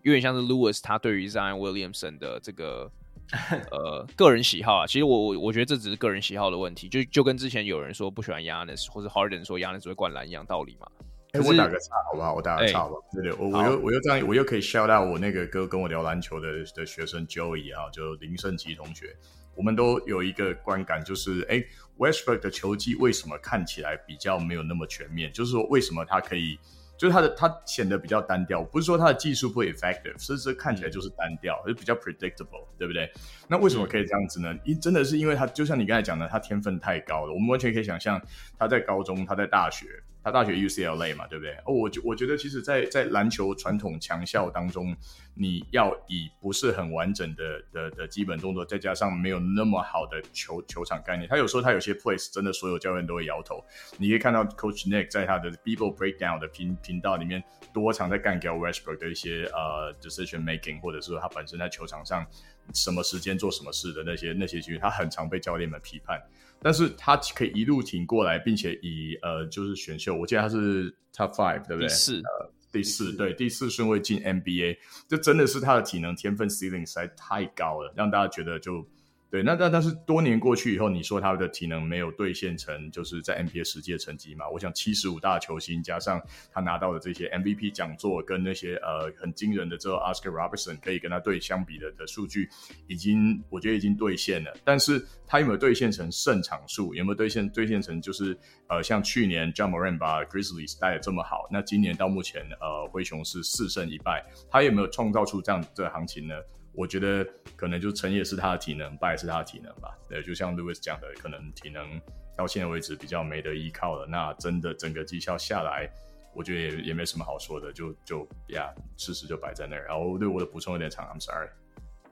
[0.00, 2.90] 有点像是 Lewis 他对于 Zion Williamson 的这个
[3.70, 4.86] 呃个人喜好啊。
[4.86, 10.86] 其实我我我觉得这只是个人喜好的问题，就就跟之前有人说不喜欢 Giannis 或者 Harden 说 Giannis 会灌篮一样道理嘛。
[11.32, 12.34] 哎、欸，我打个岔好不好？
[12.34, 13.00] 我打个岔好不好？
[13.00, 19.14] 欸、对对，我我又我又这样，我又可以 shout out 我那个哥跟我聊篮球的的学生 Joey 啊，就林胜奇同学。
[19.54, 21.62] 我们都有一个观感，就是哎
[21.98, 25.32] ，Westbrook 的球技为什么看起来比较没有那么全面？
[25.32, 26.56] 就是说，为什么他可以
[26.96, 33.10] 就是他的他显得比较单调，不是说他的技术不 effective，是是看起来就是单调，就比较 predictable，对不对？
[33.48, 34.56] 那为什么可以这样子呢？
[34.64, 38.20] 因、嗯、真的是因为他就像你刚才讲的，他天分太高了，我们完全可以想象
[38.56, 39.86] 他在高中，他在大学。
[40.22, 41.52] 他大学 UCLA 嘛，对不对？
[41.64, 44.94] 哦，我觉我觉得其实在，在篮球传统强校当中，
[45.34, 53.64] 你要以不是很完整的的的基本动作，再加上没有那么好的球球场概念，他有时候他有些 plays 真的所有教练都会摇头。
[53.96, 62.26] 你可以看到 Coach Nick 在他的 B-Ball Breakdown 的频频道里面，多常在干掉 Westbrook 的一些呃 decision making，或者是说他本身在球场上
[62.74, 66.20] 什么时间做什么事的那些那些，其实他很常被教练们批判。
[66.60, 71.88] 但是他可以一路挺过来，并且以呃，就是选秀，我记得他是 Top Five，对不对？
[71.88, 78.86] 是，呃，第四，对，第四顺位进 NBA，这真的是他的体能天分 ceiling 实在太高了，让大家觉得就。
[79.30, 84.48] 对，那但但是多年过去以后，你说他的体能没有兑现成，就是在 NBA 实际的成绩嘛？
[84.48, 86.18] 我想七十五大球星加上
[86.50, 92.48] 他拿到的这些 MVP 讲座跟那些呃很惊人的这个 Oscar Robertson 可以跟他对相比的的数据，
[92.86, 94.50] 已经我觉得已经兑现了。
[94.64, 96.94] 但是他有没有兑现成胜场数？
[96.94, 98.34] 有没有兑现兑现成就是
[98.68, 101.46] 呃像去年 John Moran 把 Grizzlies 带的这么好？
[101.52, 106.34] 那今年到目前呃灰熊是四胜一败，他有没有创造出这样的行情呢？
[106.78, 109.98] 我觉得可能就成也是他的体能，败也是他的体能吧。
[110.08, 112.00] 对，就像 Lewis 讲的，可能体能
[112.36, 114.06] 到现在为止比较没得依靠了。
[114.06, 115.90] 那真的整个绩效下来，
[116.36, 119.86] 我觉得也也没什么好说的，就就呀，事实就摆在那儿。
[119.86, 121.48] 然后对我的补充有点长，I'm sorry。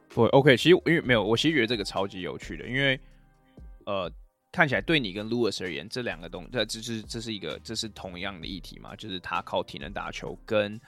[0.08, 2.98] 不，OK，其实因为没有，我其实觉得这个超级有趣的，因为
[3.84, 4.10] 呃，
[4.50, 10.80] 看起来对你跟 Lewis 而言，这两个东，这这是这是一个这是同样的议题嘛，就是他靠体能打球跟。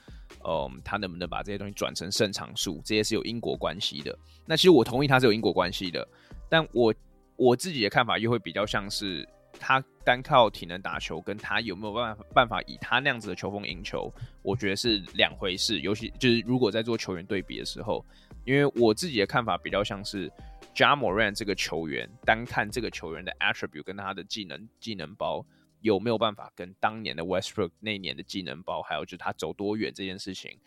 [0.44, 4.16] 嗯，他能不能把这些东西转成胜场数，这些是有因果关系的。
[4.46, 6.06] 那其实我同意他是有因果关系的，
[6.48, 6.94] 但我
[7.36, 14.12] 我自己的看法又会比较像是他单靠体能打球，跟他有没有办法办法以他那样子的球风赢球，
[14.42, 15.80] 我觉得是两回事。
[15.80, 18.04] 尤其就是如果在做球员对比的时候，
[18.44, 20.30] 因为我自己的看法比较像是
[20.74, 25.44] j a m o r a n 这个球员，单看这个球员的 attribute 跟他的技能技能包。
[25.80, 30.58] 有没有办法跟当年的 Westbrook 那一年的技能包，还有就是他走多远这件事情，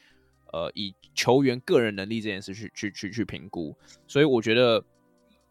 [0.54, 3.76] 呃，以球员个人能力这件事去去去去评估。
[4.08, 4.84] 所以我觉得，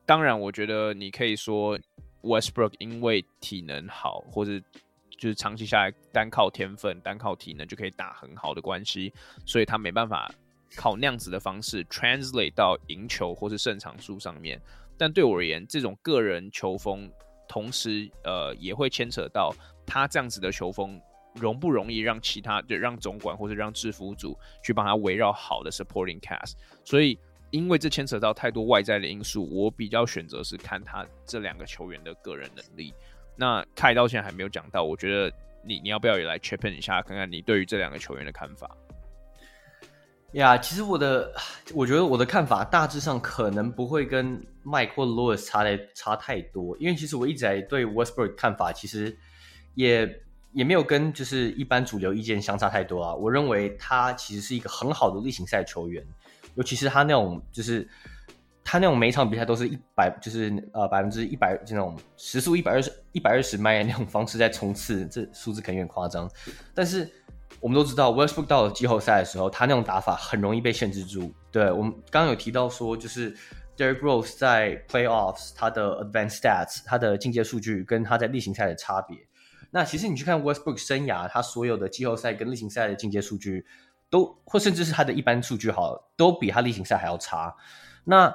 [0.07, 1.79] 当然，我觉得你可以说
[2.23, 4.59] Westbrook 因为体能好，或者
[5.11, 9.13] 就是长期下来单靠天分、单靠体能就可以打很好的关系，
[9.45, 10.33] 所以他没办法
[10.75, 14.61] 靠那样子的方式 translate 到赢球或是胜场数上面。
[14.97, 17.11] 但对我而言，这种个人球风。
[17.51, 19.53] 同时，呃，也会牵扯到
[19.85, 21.01] 他这样子的球风
[21.35, 26.53] 容不容易让其他，对，让总管或者让制服组去帮他围绕好的 supporting cast。
[26.85, 27.19] 所以，
[27.51, 32.95] 因为这牵扯到太多外在的因素，我比较选择是看他这两个球员的个人能力。
[33.35, 35.33] 那凯到现在还没有讲到，我觉得
[35.65, 38.71] 你你要不要也来 chip in 一下，看看你对于这两个球员的看法？
[40.33, 41.33] 呀其实我的，
[41.75, 49.19] 我觉得我的看法大致上可能不会跟 Mike 或 Lewis 差的差太多，因为其实我一直在对 Westbrook 看法其实
[49.75, 53.13] 也也没有跟就是一般主流意见相差太多啊。
[53.13, 56.05] 我认为他其实是一个很好的例行赛球员，
[56.55, 57.89] 尤其是他那种就是
[58.63, 66.31] 他那种每场比赛都是一百就是呃百分之一百这种时速一百二十一百二十迈那种方式在冲刺，这数字肯定有点夸张，
[66.73, 67.11] 但是。
[67.61, 71.33] 我们都知道，Westbrook 到了季后赛的时候，他那种打法很容易被限制住。
[71.53, 73.37] 对，我们刚刚有提到说，就是
[73.77, 79.17] Derrick Rose 在 Playoffs 他的 Advanced Stats 他的进阶数据跟他在例行赛的差别。
[79.71, 83.67] 那其实你去看 Westbrook 生涯，他所有的季后赛跟例行赛的进阶数据
[84.09, 87.55] 都，或甚至是他的一般数据好，都比他例行赛还要差。
[88.05, 88.35] 那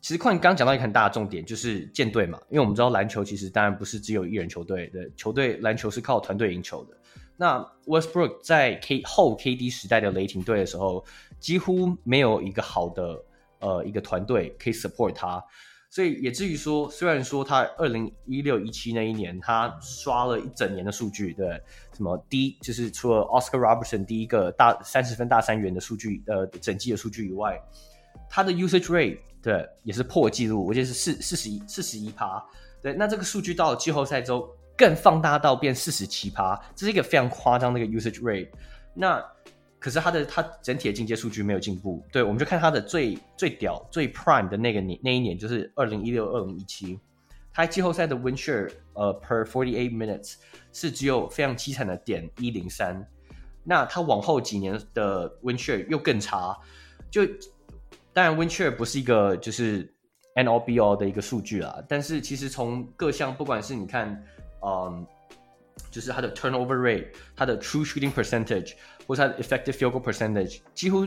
[0.00, 2.40] 其实快，你刚刚讲到一个很大的重点，就是建队嘛。
[2.48, 6.96] 因为我们知道篮球其实当然不是只有一人球队的，球队篮球是靠团队赢球的。
[7.36, 11.04] 那 Westbrook 在 K 后 KD 时代的雷霆队的时候，
[11.40, 13.24] 几乎没有一个好的
[13.58, 15.42] 呃一个团队可以 support 他，
[15.90, 21.60] 所以也至于说，虽然说他二零一六一七那一年他刷了一整年的数据，对，
[21.96, 27.60] 什么第一就是除了 Oscar Robertson 第一个大三十分大三元的数据呃整季的数据以外，
[28.30, 32.44] 他的 usage rate 对也是破纪录，我记得是四四十一四十一趴，
[32.80, 34.48] 对，那这个数据到了季后赛之后。
[34.76, 38.48] 更放大到变四十七趴，这是一个非常夸张的一个 usage rate。
[38.94, 39.22] 那
[39.78, 42.04] 可是他的他整体的进阶数据没有进步。
[42.12, 46.98] 对，我们就看他的最最屌最 prime 的那个年那一年，就是二零一六二零一七，
[47.52, 50.34] 他季后赛的 win share 呃 per forty eight minutes
[50.72, 53.04] 是只有非常凄惨的点一零三。
[53.64, 56.56] 那他往后几年的 win share 又更差。
[57.10, 57.22] 就
[58.12, 59.92] 当然 win share 不是一个就是
[60.34, 64.22] n o b o 的一个数据啦，但是其实从各项不管是你看。
[64.64, 65.06] 嗯，
[65.90, 68.74] 就是他的 turnover rate、他的 true shooting percentage
[69.06, 71.06] 或者他的 effective field goal percentage 几乎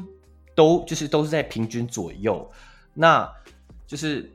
[0.53, 2.49] 都就是都是在平均左右。
[2.93, 3.29] 那
[3.87, 4.31] 就是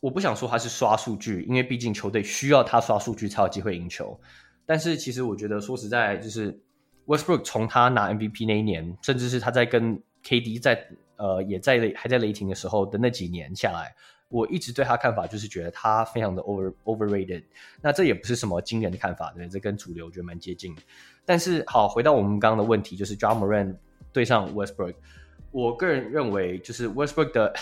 [0.00, 4.18] 我不想说他是刷数据，因为毕竟球队需要他刷数据才有机会赢球。
[4.64, 6.58] 但是其实我觉得说实在，就是
[7.06, 13.94] Westbrook 从他拿 MVP 那一年，甚至是他在跟 KD 在呃也在雷还在雷霆的时候的那几年下来。
[14.30, 17.42] 我一直对他看法就是觉得他非常的 over overrated，
[17.82, 20.74] 那这也不是什么惊人的看法，对，这跟主流我觉得蛮接近。
[21.26, 23.74] 但是好，回到我们刚刚的问题，就是 John Moran
[24.12, 24.94] 对上 Westbrook，
[25.50, 27.52] 我个人认为就是 Westbrook 的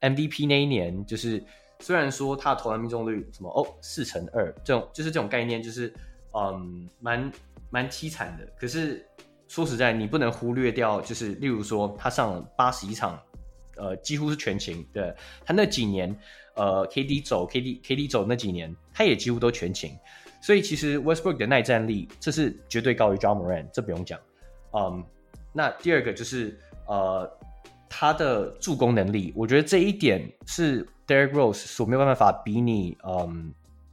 [0.00, 1.40] MVP 那一年，就是
[1.78, 5.94] 虽然说他的投篮命中率什么哦四成二这种，就是这种概念，就是
[6.34, 7.32] 嗯蛮
[7.70, 8.44] 蛮凄惨的。
[8.58, 9.06] 可是
[9.46, 13.16] 说实在，你不能忽略掉，就是例如说他上八十一场。
[13.80, 14.86] 呃，几乎是全勤。
[14.92, 15.10] 对，
[15.42, 16.14] 他那几年，
[16.54, 19.96] 呃，KD 走，KD KD 走那几年，他也几乎都全勤。
[20.42, 24.20] 所以其实 Westbrook 的耐战力，这是绝对高于 Ja Morant，这不用讲。
[24.72, 25.02] 嗯，
[25.54, 27.30] 那第二个就是呃，
[27.88, 32.96] 他的助攻能力，我觉得这一点是 Derrick Rose 所没有办法比拟。
[33.02, 33.52] 嗯，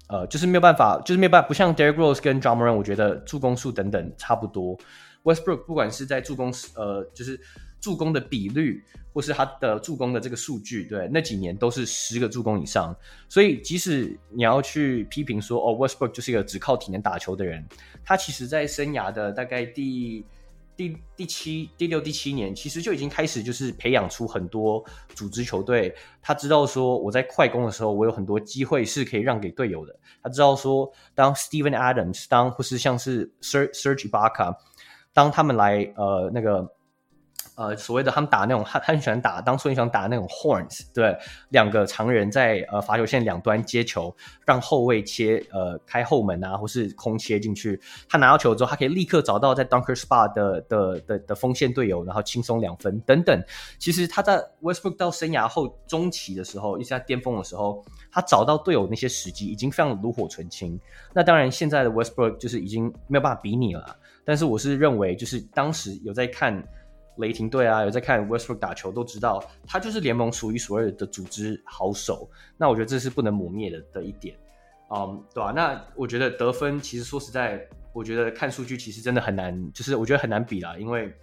[0.10, 4.78] 呃，就是没有办法，就是没有办法，不像 Derrick Rose 跟 Ja Morant，我觉得助攻数等等差不多。
[5.24, 7.40] Westbrook 不管是在助攻，呃，就是。
[7.80, 12.96] 助攻的比率，或是他的助攻的这个数据，对，那几年都是十个助攻以上。
[13.30, 17.66] 所以，即使你要去批评说，哦，Westbrook 就是一个只靠体能打球的人，
[18.04, 20.26] 他其实在生涯的大概第
[20.76, 25.96] 第第七、第六、第七年，其实就已经开始就是培养出很多组织球队。
[26.22, 29.96] 他知道说，我在快攻的时候，我有很多机会是可以让给队友的。
[30.24, 34.56] 他知道说，当 Steven Adams，当或是像是 Serge Ibaka，
[35.14, 36.74] 当他们来呃那个。
[37.58, 41.18] 呃，所谓的他们打那种，他很喜欢打，当初很喜欢打那种 horns，对，
[41.50, 47.82] 两个长人在呃罚球线两端接球，让后卫切呃开后门啊，或是空切进去。
[48.08, 53.44] 他拿到球之后，他可以立刻找到在 dunker spot 的的的的锋线队友，然后轻松两分等等。
[53.80, 60.80] 其实他在 Westbrook 到生涯后中期的时候，一直在巅峰的时候，他找到队友那些时机已经非常炉火纯青。
[61.12, 63.98] 那当然，现在的 Westbrook 就是已经没有办法比拟了。
[64.24, 66.64] 但是我是认为，就是当时有在看。
[67.18, 72.30] 雷霆队啊，有在看 Westbrook 打球，都知道他就是联盟数一数二的组织好手。
[72.58, 74.36] 那我觉得这是不能磨灭的的一点，
[74.90, 75.52] 嗯，对吧、啊？
[75.52, 80.78] 那我觉得得分其实说实在，我觉得看数据其实真的很难，就是我觉得很难比啦。
[80.78, 81.14] 因为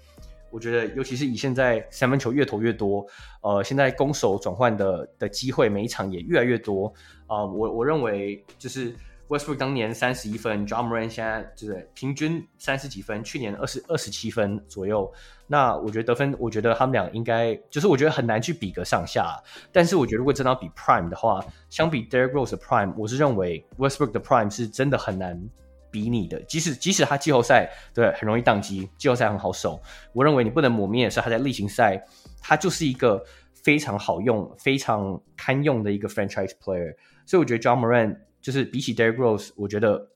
[0.50, 3.06] 我觉得，尤其是以现在三分球越投越多，
[3.42, 6.86] 呃，现在攻守转换的的机会每一场也越来越多
[7.26, 7.46] 啊、呃。
[7.46, 8.94] 我我认为就是。
[9.28, 15.10] Westbrook 当年三十一分，Ja Morant 现在就是平均三十几分，去年二十二十七分左右。
[15.46, 19.34] 那我觉得得分，我觉得他们俩应该就是我觉得很难去比个上下。
[19.72, 25.42] 但是我觉得如果真的要比 Prime 的话，相比 Derrick Rose 的 Prime，我是认为 Westbrook 的 Prime 是真的很难
[25.90, 26.38] 比拟的。
[26.42, 29.80] 即使即使他季后赛对很容易宕机，季后赛很好守，
[30.12, 32.04] 我认为你不能抹灭的是他在例行赛，
[32.42, 36.94] 他就是一个非常好用、非常堪用的一个 Franchise Player。
[37.24, 38.18] 所以我觉得 Ja Morant。
[38.44, 40.10] 就是比起 Derrick Rose，我觉得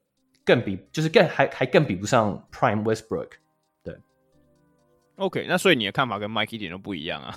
[0.45, 3.31] 更比，就是更还还更比不上 Prime Westbrook。
[3.83, 3.97] 对
[5.17, 7.35] ，OK，那所以你的看法跟 Mike 一点都不一样啊。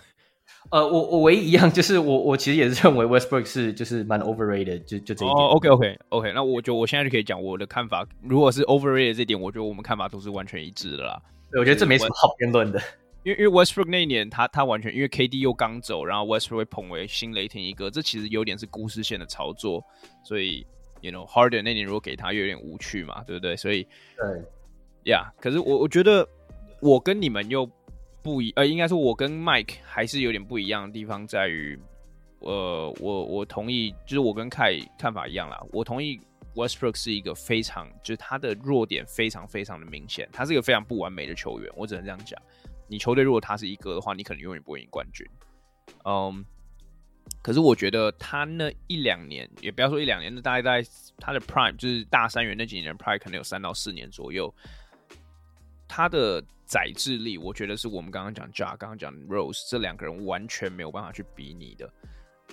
[0.69, 5.31] 呃，我我唯一一样就是我我其实也是认为 Westbrook 是就是蛮 overrated，就就这一点。
[5.31, 8.05] Oh, OK OK OK，那我就我现在就可以讲我的看法。
[8.21, 11.21] 如果是 overrated 这点，我觉得我们看法都是完全一致的啦。
[11.51, 12.81] 对，我觉得这没什么好辩论的。
[13.23, 19.81] 因为因为 Westbrook 那一年他他完全因为 KD 又刚走，然后 Westbrook 被捧为新雷霆一哥，这其实有点是故事线的操作，
[20.23, 20.67] 所以。
[21.01, 23.55] You know, Harden 那年如果给他，又有点无趣嘛，对不对？
[23.57, 26.27] 所以，对，呀，可是我我觉得
[26.79, 27.67] 我跟你们又
[28.21, 31.79] 不一，呃，应该说我跟 Mike 还是有点不一样的地方在于，
[32.39, 35.59] 呃，我我同意，就是我跟 Kai 看法一样啦。
[35.71, 36.19] 我同意
[36.53, 42.39] Westbrook 是一个非常，就是他的弱点非常非常的明显，他是一个非常不完美的球员，我只能这样讲。
[42.87, 45.25] 你球队如果他是一哥的话，你可能永远不会赢冠军。
[46.05, 46.43] 嗯、um,。
[47.41, 54.53] 可是我觉得他那一两年，也不要说一两年，那大概在他的 prime，就是大三元那几年，prime 可能有三到四年左右。
[55.87, 61.91] 他的载制力，我觉得是我们刚刚讲 Ja，刚刚讲 Rose 这两个人完全没有办法去比拟的。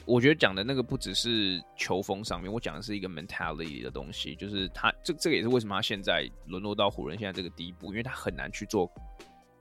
[0.07, 8.91] 我觉得讲的那个不只是球风上面，我讲的是一个 mentality 的东西，就是他这这个也是为什么他现在沦落到湖人现在这个地步，因为他很难去做，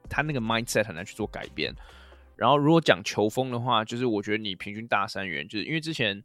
[0.10, 1.74] 他那个 mindset 很难去做改变。
[2.38, 6.24] 然后，如果讲球风的话，就是我觉得你平均大三元，就是因为之前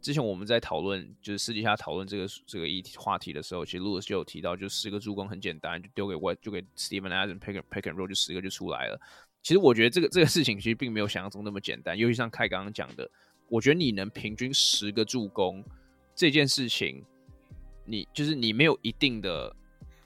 [0.00, 8.98] 之前我们在讨论，就是私底下讨论这个这个议题话题的时候，其实 Louis 就有提到，就十个助攻很简单，就丢给 West，就给 Steven Adams pick pick and roll，就十个就出来了。
[9.42, 13.08] 其实我觉得这个这个事情其实并没有想象中那么简单，尤其像凯刚刚讲的，
[13.48, 15.62] 我觉得你能平均十个助攻
[16.14, 17.04] 这件事情，
[17.84, 19.54] 你就是你没有一定的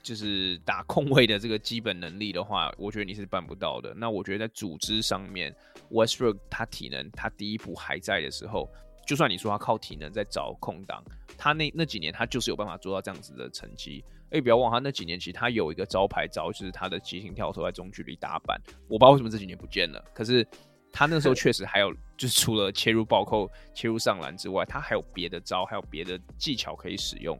[0.03, 3.93] 就是打控位的这个基本能力的话，我觉得你是办不到的。
[3.93, 5.55] 那我觉得在组织上面
[5.91, 8.67] ，Westbrook 他体能他第一步还在的时候，
[9.05, 11.03] 就算你说他靠体能在找空档，
[11.37, 14.03] 他那那几年他就是有办法做到这样子的成绩。
[14.31, 18.59] 哎，不要忘他那几年其实他有一个招牌招，就是他的急停跳投在中距离打板。
[18.87, 20.47] 我不知道为什么这几年不见了，可是
[20.91, 27.39] 他那时候 确实还有，就是除了切入暴扣、切入上篮之外，他还有别的招，还有别的技巧可以使用，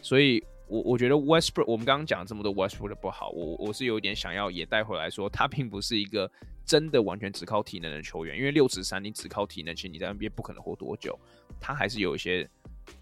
[0.00, 0.40] 所以。
[0.68, 6.30] 我我觉得 Westbrook，我们刚刚讲了这么多 Westbrook 的不好，我我是有点想要也带回来说，他并不是一个
[6.64, 11.18] 真的完全只靠体能的球员，因为六尺三你只靠体能，其实你在 NBA 不可能活多久。
[11.60, 12.48] 他还是有一些，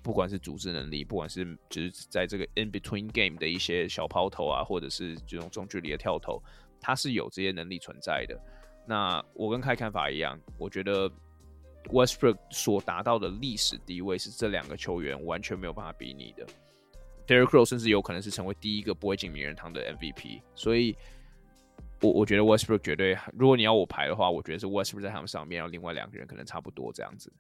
[0.03, 6.43] 不管是组织能力，不管是就是在这个 in between game 的一些小抛投啊，或者是这种中距离的跳投，
[6.81, 8.39] 他是有这些能力存在的。
[8.87, 11.11] 那我跟开看法一样，我觉得
[11.85, 16.47] Westbrook 所达到的历史地位是这两个球员完全没有办法比拟的。
[17.27, 20.95] Derrick Rose 甚至有可能是成为第一个不会进名人堂的 MVP，所以
[22.01, 27.33] 我我觉得 Westbrook 绝对，如果你要我排的话，我觉得是 Westbrook 在他们上面，然后另外两个人可能差不多这样子。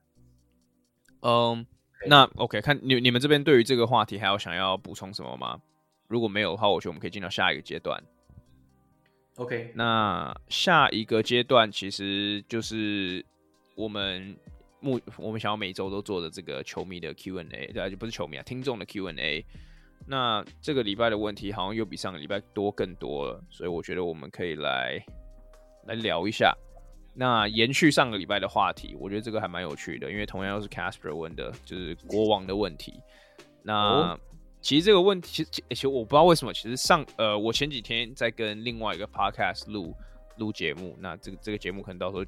[1.20, 1.62] 嗯、um，
[2.07, 5.61] 那 OK，看你你们这边对于这个话题还有想要补充什么吗？
[6.09, 8.03] 如果没有的话，我觉得我们可以进到下一个阶段。
[9.37, 13.24] OK，那下一个阶段其实就是
[13.74, 14.37] 我们
[14.80, 19.45] 目我们想要每周都做的这个球迷的 Q&A，对，就不是球迷啊，听众的 Q&A。
[20.07, 25.03] 那这个礼拜的问题好像又比上个礼拜多更多了，所以我觉得我们可以来
[25.87, 26.55] 来聊一下。
[27.17, 33.01] 那延续上个礼拜的话题，我觉得这个还蛮有趣的，因为同样又是 Casper 问的，就是国王的问题。
[33.63, 34.21] 那、哦、
[34.61, 39.95] 其实这个问题，其实其实我不知道为什么，其实上呃，我前几天在跟另外一个 Podcast 录
[40.39, 42.25] 录节目，那这个这个节目可能到时候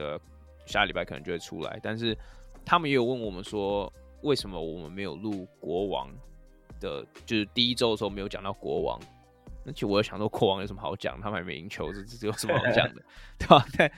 [0.00, 0.18] 呃
[0.64, 2.16] 下礼拜可能就会出来，但是
[2.64, 3.92] 他们也有问我们说，
[4.22, 6.08] 为什么我们没有录国王？
[6.80, 9.00] 的，就是第一周的时候没有讲到国王，
[9.64, 13.02] 那其实我有想说国王有什么好讲，他们还没赢球，这这有什么好讲的，
[13.38, 13.64] 对吧？
[13.76, 13.92] 但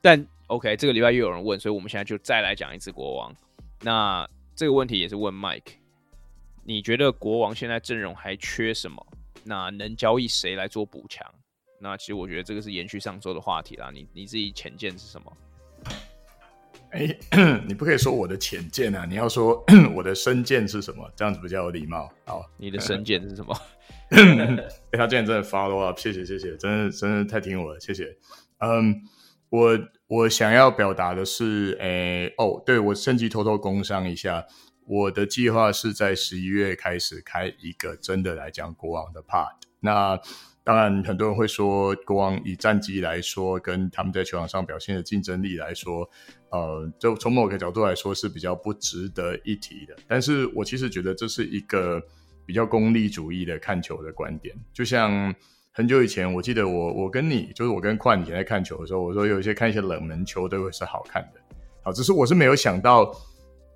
[0.00, 3.34] 但 OK，这个礼拜又有人问，所以我们现在就再来讲一次国王。
[3.82, 5.74] 那这个问题也是问 Mike，
[6.64, 9.06] 你觉得国王现在阵容还缺什么？
[9.44, 11.26] 那能交易谁来做补强？
[11.80, 13.90] 那其实我觉得这个是延续上周的话题啦。
[13.92, 15.36] 你你自己浅见是什么？
[16.90, 19.04] 哎、欸， 你不可以说我的浅见啊！
[19.06, 19.62] 你要说
[19.94, 21.10] 我的深见是什么？
[21.14, 22.10] 这样子比较有礼貌。
[22.24, 23.54] 好，你的深见是什么？
[24.10, 28.16] 欸、他今天真的 follow up，谢谢谢谢，真的真的太听我了，谢谢。
[28.58, 29.02] 嗯，
[29.50, 34.46] 我我想要表达的是，哎、欸，哦，对，我趁机偷偷工商一下，
[34.86, 39.50] 我的计划是在十一月开始开一个真的来讲国王的 part。
[39.80, 40.18] 那
[40.64, 46.08] 当然，很多人会说国王以战绩来说，跟他们在球场上表现的竞争力来说。
[46.50, 52.02] 呃，就从某个角度来说是比较不值得一提的，但是我其实觉得这是一个
[52.46, 54.56] 比较功利主义的看球的观点。
[54.72, 55.34] 就像
[55.72, 61.40] 很久以前，我记得我我跟你，就是我跟邝以前在看球的时候，我说有一些看一些冷门球队会是好看的。
[61.82, 63.14] 好，只是我是没有想到，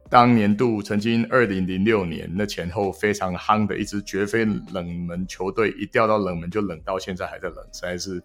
[0.08, 8.22] 当年度曾经二零零六年那前后非常夯的一支绝非冷门球队，一掉到冷门就冷到现在还在冷，实在是。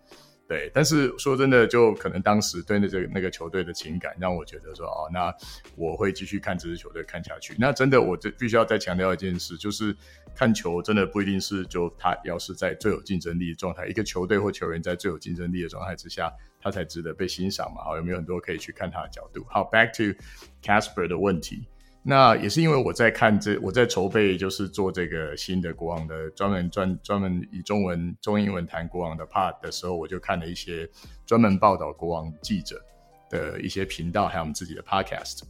[0.47, 5.33] 对，但是说真的，就可能当时对那个那个球队的情感，让我觉得说，哦，那
[5.75, 7.53] 我会继续看这支球队看下去。
[7.59, 9.93] 那真的，我这必须要再强调一件事，就是
[10.33, 16.31] 看球真的不一定是就他要是在最有竞争力的状态，一个球队或球员在最有竞争力的状态之下，
[16.61, 17.83] 他才值得被欣赏嘛。
[17.83, 19.45] 好，有没有很多可以去看他的角度？
[19.49, 20.17] 好，back to
[20.63, 21.67] Casper 的问题。
[22.09, 30.89] 那也是因为我在看这，我在筹备，就是做这个新的国王的专门专专门以中文中英文谈国王的 part 的时候，我就看了一些
[31.25, 32.81] 专门报道国王记者
[33.29, 35.41] 的一些频道，还有我们自己的 podcast。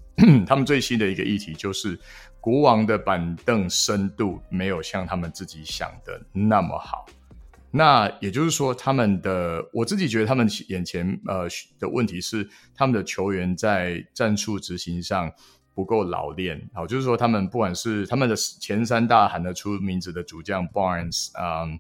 [0.48, 1.96] 他们最新的一个议题就是
[2.42, 7.06] 国王的板凳深度没有像他们自己想的那么好。
[7.70, 11.48] 那也就是说，他们的我自己觉得他们眼前呃
[11.78, 15.32] 的问题是，他们的球员在战术执行上。
[15.78, 21.80] 不够老练，好，就是说他们不管是他们的前三大喊得出名字的主将 Barnes，嗯。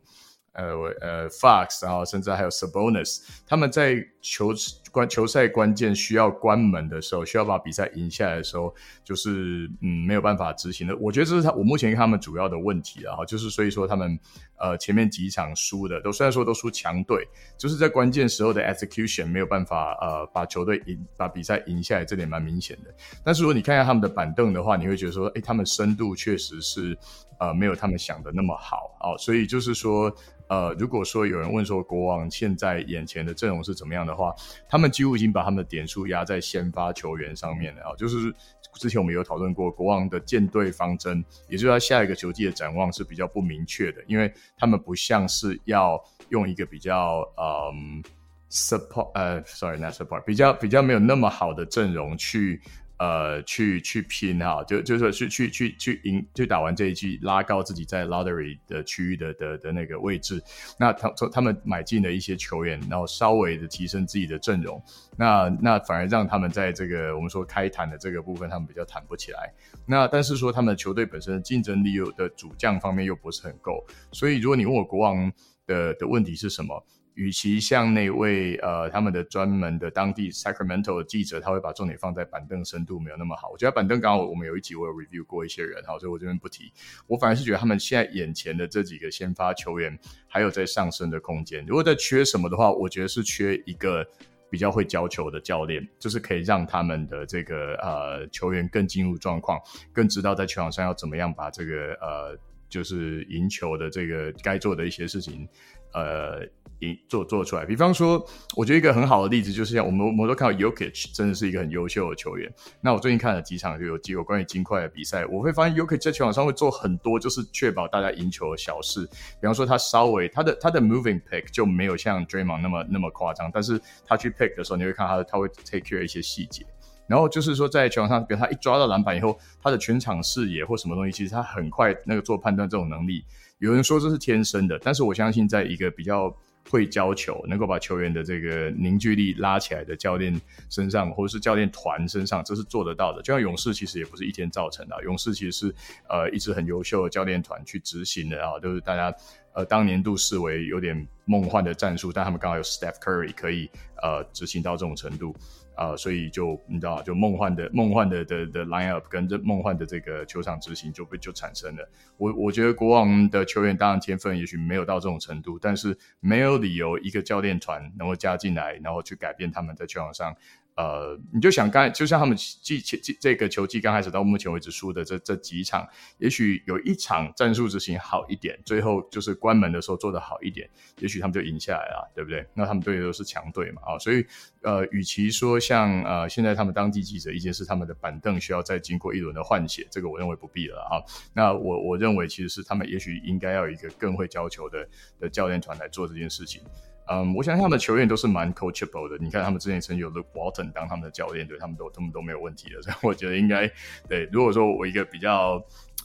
[0.53, 4.51] 呃，呃，Fox，然后甚至还有 Sabonis，他们在求
[4.91, 8.73] 关球赛关键需要关门的时候，需要把比赛赢下来的时候，
[9.03, 10.95] 就是嗯没有办法执行的。
[10.97, 14.17] 我觉得这是他我目前他们主要的问题了哈，就是所以说他们
[14.57, 17.27] 呃前面几场输的都虽然说都输强队，
[17.57, 22.93] 就是在关键时候的 execution 没有办法呃把球队赢把比赛赢下来，这点蛮明显的。
[23.23, 26.97] 但是如果你看一下他们的板凳的话，你会觉得说，诶，他们深度确实是
[27.39, 30.13] 呃没有他们想的那么好哦，所以就是说。
[30.49, 34.33] 呃，如果说有人问说国王现在眼前的阵容是怎么样的话，
[34.69, 37.95] 他他们几乎已经把他们的点数压在先发球员上面了啊。
[37.97, 38.31] 就是
[38.73, 45.99] 之前我们有讨论过，国王的舰队方针，也就是他下一个球季的展望是比较不明确的，因为他们不像是要
[46.29, 48.03] 用一个比较嗯
[48.51, 52.61] support 呃，sorry not support 比较比较没有那么好的阵容去。
[52.99, 60.41] 呃，去去拼哈，就就是去去去去赢，去打完这一季，拉高自己在 lottery 的区域的的的那个位置。
[60.79, 64.81] 那他从他们买进了一些球员，然后稍微的提升自己的阵容，
[65.15, 69.53] 那那反而让他们在这个我们说开坛的这个部分，他们比较谈不起来。
[69.85, 75.31] 那但是说他们球队本身的竞争力又的主将方面又不是很够，所以如果你问我国王
[75.67, 76.83] 的的问题是什么？
[77.17, 83.49] 与其像那位呃，他们的专门的当地 Sacramento 的记者，他会把重点放在板凳深度没有那么好。
[83.49, 86.71] 我觉得板凳刚好我们有一集我有 review 过一些人，好，所以我这边不提。
[87.07, 89.97] 我反而是觉得他们现在眼前的这几个先发球员
[90.27, 91.65] 还有在上升的空间。
[91.65, 94.07] 如果在缺什么的话，我觉得是缺一个
[94.51, 99.59] 比较会教球的教练，就是可以让他们的这个呃球员更进入状况，
[99.91, 102.37] 更知道在球场上要怎么样把这个呃
[102.69, 105.49] 就是赢球的这个该做的一些事情。
[105.93, 106.41] 呃，
[106.79, 107.65] 赢做做出来。
[107.65, 108.23] 比方说，
[108.55, 112.51] 我觉得一个很好的例子就是像我们，我们都看到，Yokic 真的是一个很优秀的球员。
[112.81, 119.05] 那我最近看了几场就有几个关于金块的比赛，我会发现 Yokic 在球场上会做很多就是确保大家赢球的小事。
[119.05, 126.65] 比方说，他稍微他的他的 moving pick 就没有像 Draymond 那么那么夸张，但是他去 pick 的时候，你会看他他会 take care 一些细节。
[127.07, 133.23] 然后就是说，在球场上，比如他一抓到篮板以后，他的全场视野或什么东西，其实他很快那个做判断这种能力。
[133.59, 136.31] 有人说这是天生的，但是我相信，在一个比较
[136.69, 140.39] 会教球、能够把球员的这个凝聚力拉起来的教练
[140.69, 143.21] 身上，或者是教练团身上，这是做得到的。
[143.21, 144.95] 就像勇士，其实也不是一天造成的。
[145.03, 145.75] 勇士其实是
[146.07, 149.11] 呃一支很优秀的教练团去执行的啊，都是大家
[149.53, 153.67] 呃当年度视为有点梦幻的战术，但他们刚好有 Steph Curry 可以
[154.03, 155.35] 呃执行到这种程度。
[155.77, 161.87] 啊、所以就你知道，就梦幻的梦幻的的的 line up 跟这梦幻的这个球场执行就被就产生了。
[162.17, 170.35] 我我觉得国王的球员当然天分也许没有到这种程度，但是没有理由一个教练团能够加进来，然后去改变他们在球场上。
[170.77, 175.87] 呃，你就想刚才，就像他们季季这个球季刚开始到目前为止输的这这几场，
[176.19, 180.69] 也许有一场战术执行好一点，最后就是关门的时候做得好一点，
[180.99, 182.45] 也许他们就赢下来了，对不对？
[182.53, 184.23] 那他们队都是强队嘛，啊，所以
[184.61, 191.01] 呃，与其说像呃现在他们当地记者意见是他们的板凳需要再经过一轮的换血，这个我认为不必了啊。
[191.33, 194.87] 那我我认为其实是他们也许应该要有一个更会教球的
[195.19, 196.61] 的教练团来做这件事情。
[197.09, 199.17] 嗯我想他们的球员都是蛮 coachable 的。
[199.19, 202.81] 你看，他们之前曾经有 Luke Walton 当他们的教练，对他们都他们都没有问题的。
[202.81, 203.71] 所以我觉得应该
[204.07, 204.25] 对。
[204.31, 205.63] 如果说我一个比较，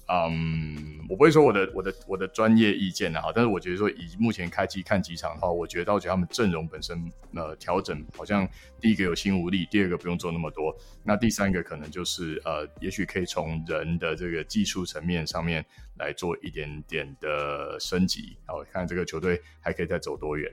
[0.09, 8.46] 嗯，我不会说我的我的我的专业意见啊，但是我觉得说以目前开机看几场的话，我觉得我觉得他们阵容本身呃调整好像
[8.80, 15.64] 第一个有心无力，第二个不用做那么多，那第三个可能就是呃，也许可以从人的这个技术层面上面
[15.98, 20.53] 来做一点点的升级，然后看这个球队还可以再走多远。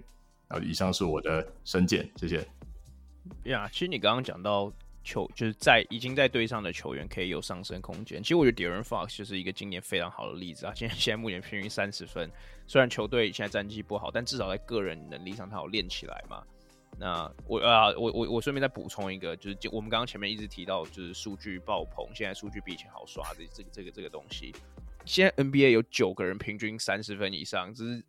[0.49, 2.45] 啊，以上是我的深见，谢谢。
[3.43, 4.71] 呀其实你刚刚讲到
[5.03, 8.21] 球，就是在已经在队上的球员可以有上升空间。
[8.21, 10.73] 其实我觉得 Deron Fox 就是一个今年非常好的例子啊。
[10.75, 12.29] 现在现在目前平均三十分，
[12.65, 16.43] 虽然球队现在战绩不好，但至少在个人能力上他有练起来嘛。
[16.97, 24.51] 那我啊，我我我顺便再补充一个，就是就我们刚刚前面一直提到，就是数据爆棚，现在数据比以前好刷的这个这个这个东西。
[25.05, 28.03] 现在 NBA 有九个人平均三十分以上，就是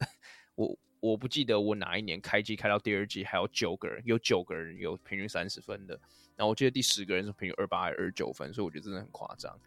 [0.55, 0.75] 我。
[1.01, 5.99] 我不记得我哪一年开机开到第二季还有九个人，有九个人有平均三十分的。
[6.37, 9.59] 然后我记得第十个人是平均二八还是二九分，所以我觉得真的很夸张。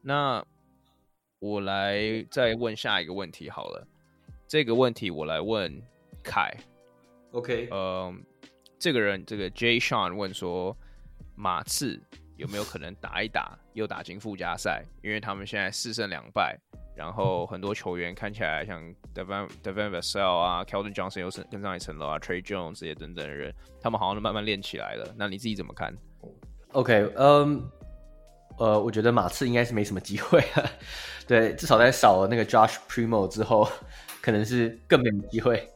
[0.00, 0.44] 那
[1.38, 3.86] 我来再问下一个问题好了，
[4.46, 5.80] 这个问题我来问
[6.22, 6.52] 凯。
[7.32, 8.14] OK，呃，
[8.78, 10.76] 这个人这个 Jay Sean 问说，
[11.34, 12.00] 马刺
[12.36, 14.84] 有没有可能打一打又打进附加赛？
[15.02, 16.58] 因为他们现在四胜两败。
[16.94, 18.82] 然后很多球员看起来像
[19.14, 25.06] Devin Devin Vassell 啊，Keldon Johnson 又是更上一层楼啊，Trey Jones 这些等等的人，他们好像都慢慢练起来了。
[25.16, 25.96] 那你自己怎么看
[26.72, 27.62] ？OK，嗯、
[28.58, 30.70] 呃，我觉得马刺应该是没什么机会了。
[31.26, 33.66] 对，至少在少了那个 Josh Primo 之后，
[34.20, 35.66] 可能是更没机会。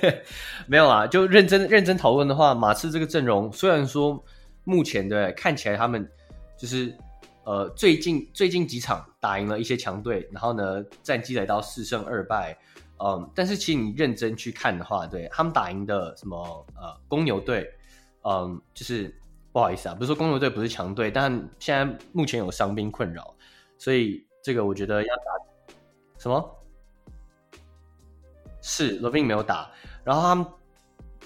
[0.66, 4.24] 没有啊，就认真认真讨论的话，马刺这个阵容虽然说
[4.64, 6.10] 目前对看起来他们
[6.56, 6.96] 就是。
[7.44, 12.56] 呃，最近最近几场打赢了一些强队，然后呢，战绩来到四胜二败，
[12.98, 17.70] 嗯，但是其实你认真去看的话，对他们打赢的什么呃公牛队，
[18.22, 19.14] 嗯，就是
[19.52, 23.34] 不好意思啊，不是说公牛队不是强队，但现在目前有伤兵困扰，
[23.78, 25.22] 所以这个我觉得要打
[26.18, 26.50] 什么？
[28.62, 29.70] 是罗宾没有打，
[30.02, 30.46] 然后他们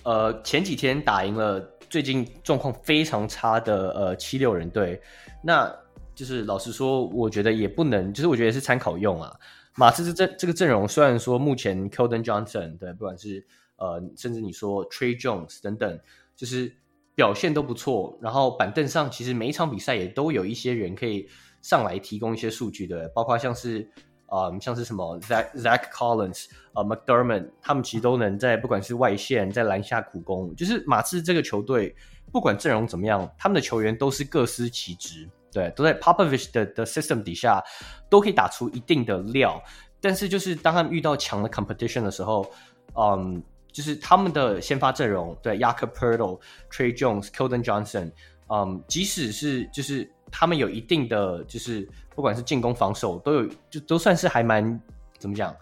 [0.03, 5.01] 呃前几天打赢了最近状况非常差的呃七六人队，
[5.41, 5.73] 那
[6.19, 9.33] 就是老实说，我觉得也不能，就是我觉得是参考用啊。
[9.77, 13.47] 马刺这这个阵容虽然说目前 Keldon Johnson 对，不管是
[13.77, 16.01] 呃甚至你说 Tre Jones 等等，
[16.35, 16.75] 就是
[17.15, 21.29] 表现都不错，然后板凳上其实每一场比赛也都有一些人可以
[21.63, 23.89] 上来提供一些数据的，包括像是。
[24.31, 30.55] 啊、像是什么 Zach Zach Collins 啊、呃、McDermott，他们其实都能在不管是外线在篮下苦攻。
[30.55, 31.97] 就是马刺这个球队，
[32.31, 35.27] 不管阵容怎么样，他们的球员都是各司其职，
[35.59, 37.63] 对，都在 Popovich 的的 system 底下
[38.09, 39.61] 都可以打出一定的料。
[40.01, 42.49] 但是就是当他们遇到强的 competition 的时候，
[42.95, 43.43] 嗯，
[43.73, 46.41] 就是他们的先发阵容，对，Jakob Poeltl
[46.71, 48.13] Tre Jones、Keldon Johnson，
[48.49, 50.09] 嗯，即使是就是。
[50.31, 54.79] 他们有一定的，就是不管是进攻、防守，都有就都算是还蛮
[55.19, 55.57] 怎么讲，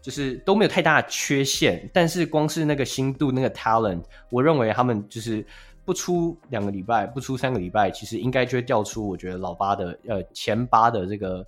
[0.00, 1.86] 就是都没有太大的缺陷。
[1.92, 5.46] 但是光是那个心度、那个 talent，我认为他们就是
[5.86, 11.46] 不出两个礼拜，不出三个礼拜，其实应该就会掉出我觉得老八的呃前八的这个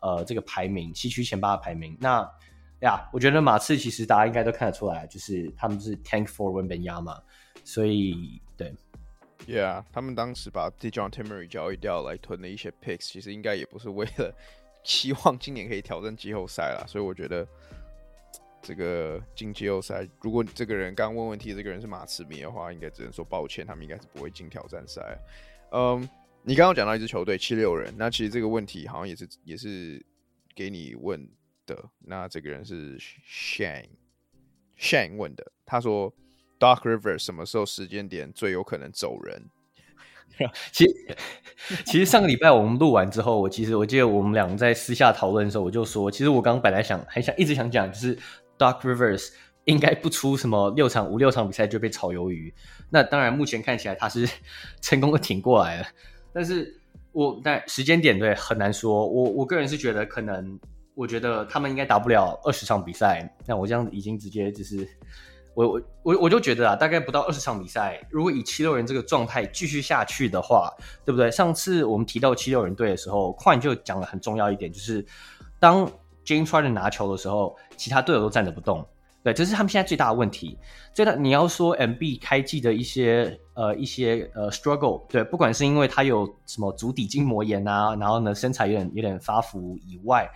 [0.00, 1.96] 呃这个排名，西区前八的排名。
[1.98, 2.20] 那
[2.82, 7.18] 呀，我觉得马刺其实大家应该都看得出来，就是他们是 tank for Wembanyama，
[7.64, 8.72] 所以对。
[9.46, 14.34] Yeah，他们当时把 Dejounte Murray 交易掉来囤了一些 picks，其实应该也不是为了
[14.84, 16.84] 期望今年可以挑战季后赛啦。
[16.86, 17.46] 所以我觉得
[18.68, 25.18] 这个进季后赛，如果这个人刚问问题，这个人是马刺迷的话，应该只能说抱歉，他们应该是不会进挑战赛。
[25.72, 26.06] 嗯，
[26.42, 30.04] 你刚刚讲到一支球队七六人，那其实这个问题好像也是也是
[30.54, 31.26] 给你问
[31.64, 31.82] 的。
[32.00, 33.88] 那这个人是 Shane
[34.78, 36.12] Shane 问的，他说。
[36.60, 39.48] Doc Rivers 什么时候时间点最有可能走人？
[40.72, 41.16] 其实，
[41.86, 48.18] 其实上个礼拜我们录完之后，我其实我记得我们俩在私下讨论的时候，我就说，其实我刚刚本来想还想一直想讲，就是
[48.58, 49.28] Doc Rivers
[49.64, 52.52] 应该不出什么六场五六场比赛就被炒鱿鱼。
[52.90, 54.28] 那当然，目前看起来他是
[54.82, 55.86] 成功的挺过来了，
[56.32, 56.80] 但是
[57.12, 59.06] 我但时间点对很难说。
[59.06, 60.58] 我我个人是觉得可能，
[60.94, 63.34] 我觉得他们应该打不了二十场比赛。
[63.46, 64.88] 那我这样已经直接就是。
[65.54, 70.72] 我我我我就觉得啊，大概不到二十场比赛，如果以七六人这个状态继续下去的话，
[71.04, 71.28] 对不对？
[71.32, 75.04] 上次我们提到七六人队的时候，快就讲了很重要一点，就是
[75.58, 75.90] 当
[76.28, 78.86] James Harden 拿球的时候，其他队友都站着不动。
[79.24, 80.58] 对，这是他们现在最大的问题。
[80.92, 90.28] 最大你要说 MB 开季的一些呃一些呃 struggle，对，不管是因为他有什么足底筋膜炎啊，然后呢身材有点有点发福以外，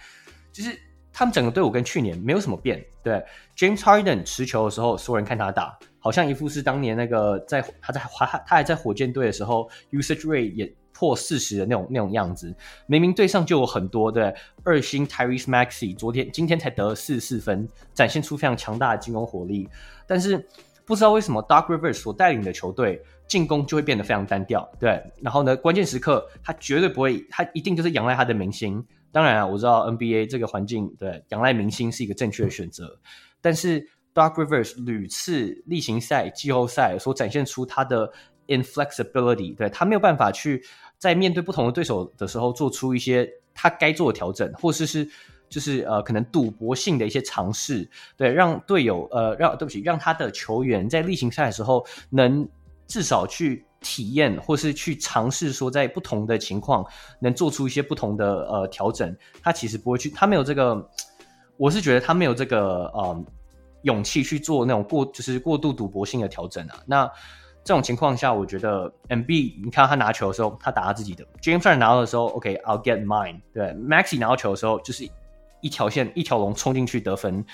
[0.50, 0.70] 就是。
[1.14, 3.22] 他们整个队伍跟去年没有什么变，对。
[3.54, 12.54] James Harden 持球的时候，所有人看他打，好像一副是当年那个在他在他他还在火箭队的时候，usage rate 也破四十的那种那种样子。
[12.86, 14.32] 明明队上就有很多对
[14.62, 19.68] 二星 Tyrese Maxey，昨天今天才得了四十四分，展现出非常强大的进攻火力。
[20.06, 20.46] 但是
[20.84, 25.02] 不知道为什么 Doc Rivers 所带领的球队进攻就会变得非常单调，对。
[25.20, 28.84] 然后呢，关键时刻他绝对不会，他一定就是仰赖他的明星。
[29.10, 32.96] 当然啊，我知道 NBA 这个环境，对，仰赖明星是一个正确的选择。
[33.40, 33.80] 但是
[34.14, 38.12] Doc Rivers 屡次例行赛、季后赛所展现出他的
[38.48, 40.62] inflexibility，对，他没有办法去
[41.02, 45.08] 在面对不同的对手的时候做出一些他该做的调整，或者是
[45.48, 52.48] 就是呃可能赌博性的一些尝试，对，让队友呃让对不起，让他的球员在例行赛的时候能
[52.86, 53.64] 至少去。
[53.84, 56.86] 体验，或是去尝试说，在不同的情况
[57.18, 60.88] 能做出一些不同的呃调整，他其实不会去，他没有这个，
[61.56, 63.24] 我是觉得他没有这个呃
[63.82, 66.80] 勇气去做那种过就是过度赌博性的调整啊。
[66.86, 67.10] 那
[67.64, 73.40] 这种情况下，我觉得 MB，你看他拿球的时候，他打他自己的；James Harden 拿到的时候，OK，I'll get mine。
[73.52, 75.08] 对，Maxi 拿到球的时候，就是
[75.60, 77.44] 一条线一条龙冲进去得分，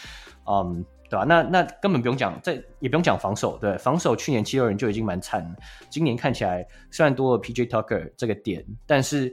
[0.46, 0.84] 嗯。
[1.10, 1.24] 对吧？
[1.24, 3.56] 那那根本不用讲，这也不用讲防守。
[3.56, 5.56] 对，防守去年七六人就已经蛮惨。
[5.88, 9.32] 今年看起来虽然多了 PJ Tucker 这个点，但是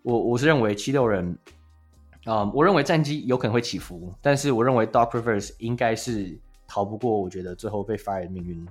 [0.00, 1.38] 我我是认为七六人
[2.24, 8.66] 啊、嗯，我认为战绩有可能会起伏，但是我认为 Doc Rivers 应该是逃不过，我觉得最后被 fire 的命运。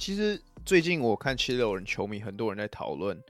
[0.00, 3.22] 其实最近我看七六人球迷很多人在讨论，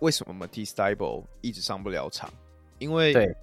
[0.00, 2.32] 为什么 Matisse Thybulle 一直上不了场？
[2.78, 3.36] 因为对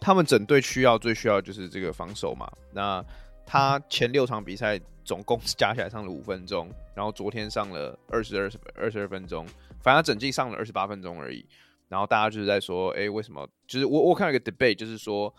[0.00, 2.48] 他们整队需要最需要就是这个防守嘛。
[2.72, 3.04] 那
[3.44, 9.44] 他前六场比赛总共加起来上了五分钟，然后昨天上了二十二二十二分钟，
[9.82, 11.44] 反正整季上了二十八分钟而已。
[11.88, 13.44] 然后大家就是在说，哎、欸，为什么？
[13.66, 15.34] 就是我我看了一个 debate，就是说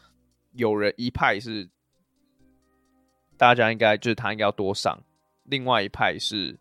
[0.52, 1.70] 有人一派是
[3.38, 5.02] 大家应该就是他应该要多上，
[5.48, 6.58] 另外一派是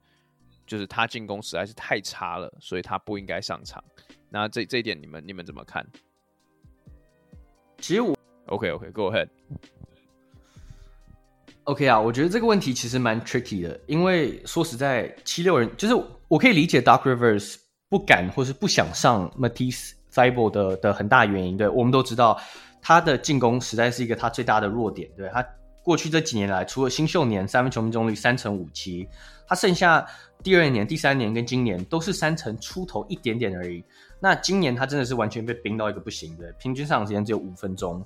[0.67, 3.83] 就是他进攻实在是太差了，所以他不应该上场。
[4.29, 5.87] 那这这一点你们你们怎么看？
[7.79, 8.17] 其实我
[8.47, 9.29] OK OK，Go ahead。
[11.65, 15.95] OK 啊，我觉得这个问题其实蛮 tricky 的，因为说实在，七六人就是
[16.29, 17.57] 我可以理解 Doc Rivers
[17.89, 21.57] 不敢或是不想上 Matisse Thybulle 的的很大原因。
[21.57, 22.41] 对，我们都知道
[22.81, 25.11] 他的进攻实在是一个他最大的弱点。
[25.17, 25.45] 对，他
[25.87, 29.09] 过去这几年来，除了新秀年三分球命中率三成五七，
[29.47, 30.05] 他剩下
[30.43, 33.85] 第二年、第三年跟今年都是三成出头一点点而已。
[34.19, 38.05] 那今年他真的是完全被冰到一个不行的，平均上场时间只有五分钟。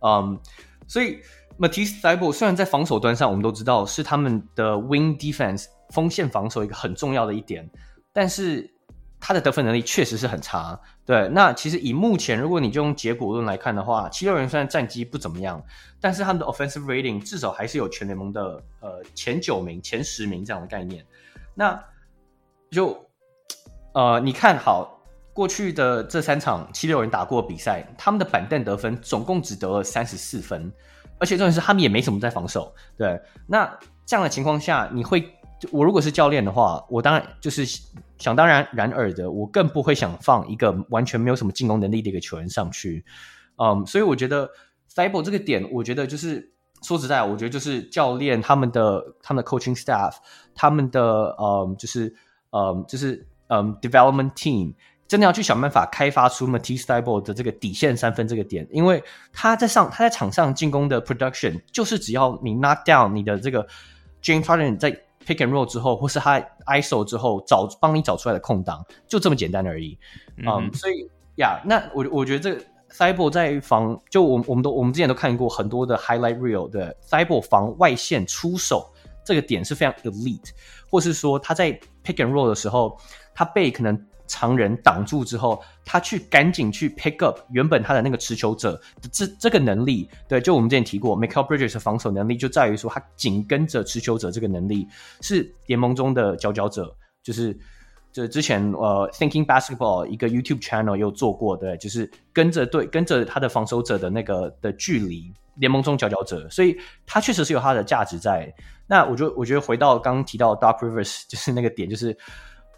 [0.00, 0.40] 嗯，
[0.86, 1.18] 所以。
[1.58, 7.68] Matisse Thybulle 虽然在防守端上，我们都知道是他们的 wing defense 锋线防守一个很重要的一点，
[8.12, 8.72] 但是
[9.20, 10.78] 他的得分能力确实是很差。
[11.04, 15.62] 对，那其实以目前，如果你就用结果论来看的话，七六人虽然战绩不怎么样，
[16.00, 21.04] 但是他们的 offensive rating 至少还是有全联盟的呃前九名、前十名这样的概念。
[21.54, 21.82] 那
[22.70, 22.96] 就
[23.94, 25.00] 呃，你看好
[25.32, 30.72] 过去的这三场七六人打过比赛，他们的板凳得分总共只得了三十四分。
[31.20, 33.20] 而且重点是他们也没什么在防守，对。
[33.44, 33.68] 那
[34.06, 37.64] 这样的情况下，你会，就我如果是教练的话，我当然就是
[38.18, 43.04] 想当然然尔的，我更不会想放一个完全没有什么进攻能力的一个球员上去。
[43.56, 44.48] 嗯，所以我觉得
[44.92, 46.52] stable 这个点，我觉得就是
[46.82, 50.14] 说实在，我觉得就是教练他们的他们的 coaching staff，
[50.54, 52.14] 他们的嗯，就是
[52.50, 54.74] 嗯，就是嗯 development team。
[55.08, 59.02] 真的要去想办法开发出 Matisse t y b l e 的这个底线三分这个点，因为
[59.32, 63.66] 他在上他在场上进攻的 production 就是只要你 knock down 你的这个
[64.22, 64.94] James Harden 在
[65.28, 69.98] pick and roll 之后，或是他 ISO 之后找帮你找出来的空档，就这么简单而已。
[70.38, 71.06] 嗯、um，所以
[71.36, 78.90] 呀，yeah, 那我我觉得这个 Thybulle 在防，就我我们都我们之前都看过很多的 highlight reel 的 Thybulle 防外线出手
[79.22, 80.50] 这个点是非常 elite，
[80.90, 81.72] 或是说他在
[82.02, 82.98] pick and roll 的时候，
[83.34, 84.07] 他被可能。
[84.28, 94.86] 常人挡住之后，他去赶紧去 pick up 原本他的那个持球者的这这个能力，对，就我们之前提过，Mikal Bridges 的防守能力就在于说他紧跟着持球者这个能力
[95.22, 97.58] 是联盟中的佼佼者，就是
[98.12, 106.76] 就是之前呃 Thinking Basketball 一个 YouTube channel 有做过，对，就是跟着对跟着他的防守者的那个的距离，联盟中佼佼者，所以
[107.06, 108.54] 他确实是有他的价值在。
[108.86, 112.16] 那我就我觉得回到刚刚提到 Doc Rivers 就是那个点，就是。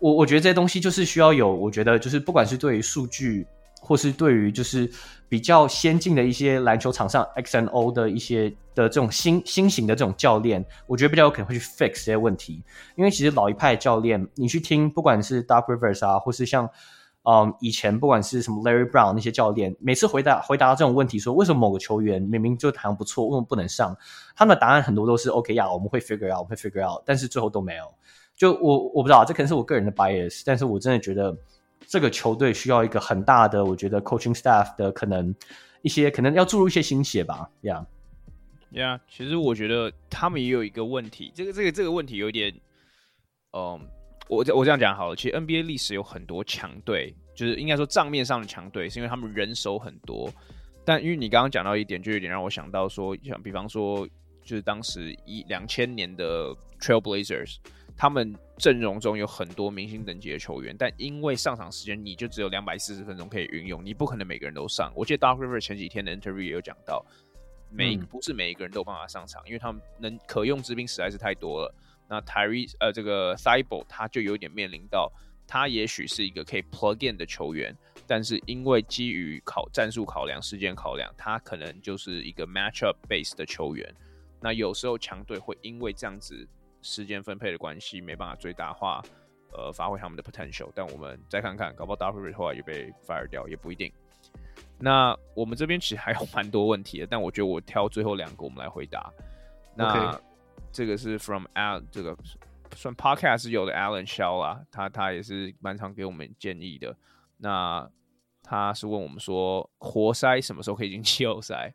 [0.01, 3.47] 我我觉得这些东西就是需要有，我觉得就是不管是对于数据，
[3.81, 4.91] 或是对于就是
[5.29, 12.63] 比较先进的一些篮球场上 X and O 的一些的这种新新型的这种教练，我觉得比较有可能会去 fix 这些问题。
[12.97, 16.69] 因为其实老一派教练，你去听，不管是 Doc Rivers 啊，或是像
[17.25, 23.95] 嗯以前不管是什么 Larry Brown 那些教练，每次回答回答到这种问题，说为什么某个球员明明就弹不错，为什么不能上？
[24.35, 27.85] 他们的答案很多都是 OK 呀，我们会 figure out，我们会 figure out，但是最后都没有。
[28.41, 31.37] 就我我不知道，这可能是我个人的 bias，但是我真的觉得
[31.87, 35.35] 这个球队需要一个很大的，我觉得 coaching staff 的可能
[35.83, 37.87] 一些可能要注入一些心血吧这样。
[38.73, 42.51] 对啊其实我觉得他们也有一个问题，这个这个这个问题有点，
[43.53, 43.79] 嗯，
[44.27, 50.33] 我我这样讲好了，其实 NBA 历史有很多强队，就是应该说账面上的强队，是因为他们人手很多，
[50.83, 54.09] 但因为你刚刚讲到一点，就有点让我想到说，像比方说，
[54.43, 57.57] 就是当时一两千年的 Trailblazers。
[58.01, 64.91] 他们阵容中有很多明星等级的球员，但因为上场时间你就只有两百四十分钟可以运用，你不可能每个人都上。
[64.97, 67.05] 我记得 Doc Rivers 前几天的 interview 也有讲到，
[67.69, 71.75] 每不是每一个人都有办法上场，因为他们能可用之兵实在是太多了。
[72.09, 75.13] 那 Tyrese 呃这个 Thybulle 他就有点面临到，
[75.47, 77.77] 他也许是一个可以 plug in 的球员，
[78.07, 83.95] 但是因为基于考战术考量、时间考量，他可能就是一个 matchup base 的球员。
[84.41, 86.49] 那有时候强队会因为这样子。
[86.83, 89.03] 时间分配的关系没办法最大化，
[89.53, 90.71] 呃，发挥他们的 potential。
[90.75, 93.93] 但我们再看看，搞不好 Doc Rivers 后来也被 fire 掉，也不一定。
[94.79, 99.13] 那我们这边其实还有蛮多问题的，但我觉得我挑最后两个我们来回答。
[99.75, 100.21] 那、okay.
[100.73, 102.17] 这个是 from Al，这个
[102.75, 106.97] 算 podcast 有的 Alan Shaw 啊，他他也是蛮常给我们建议的。
[107.37, 107.89] 那
[108.43, 111.73] 他是问我们说，活塞什么时候可以进季后赛？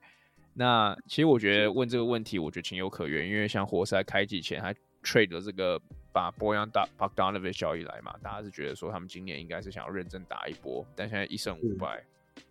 [0.53, 4.73] 那其实我觉得问这个问题，我觉得情有可原，因为像活塞开季前还
[5.05, 5.79] trade 的这个
[6.11, 12.03] 把 Boyan Bogdanovic 交易来嘛，大家是觉得说他们今年应该是想要认真打一波，但现在一胜五败，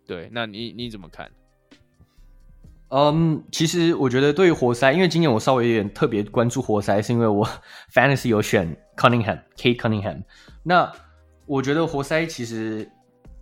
[0.07, 1.29] 对，那你你怎么看？
[2.89, 7.43] 嗯，其实我觉得对于活塞，因为今年我稍微有点特别关注活塞，是因为我
[7.91, 10.23] Fantasy 有选 Cunningham，Cade Cunningham。
[10.61, 10.91] 那
[11.47, 12.89] 我觉得活塞其实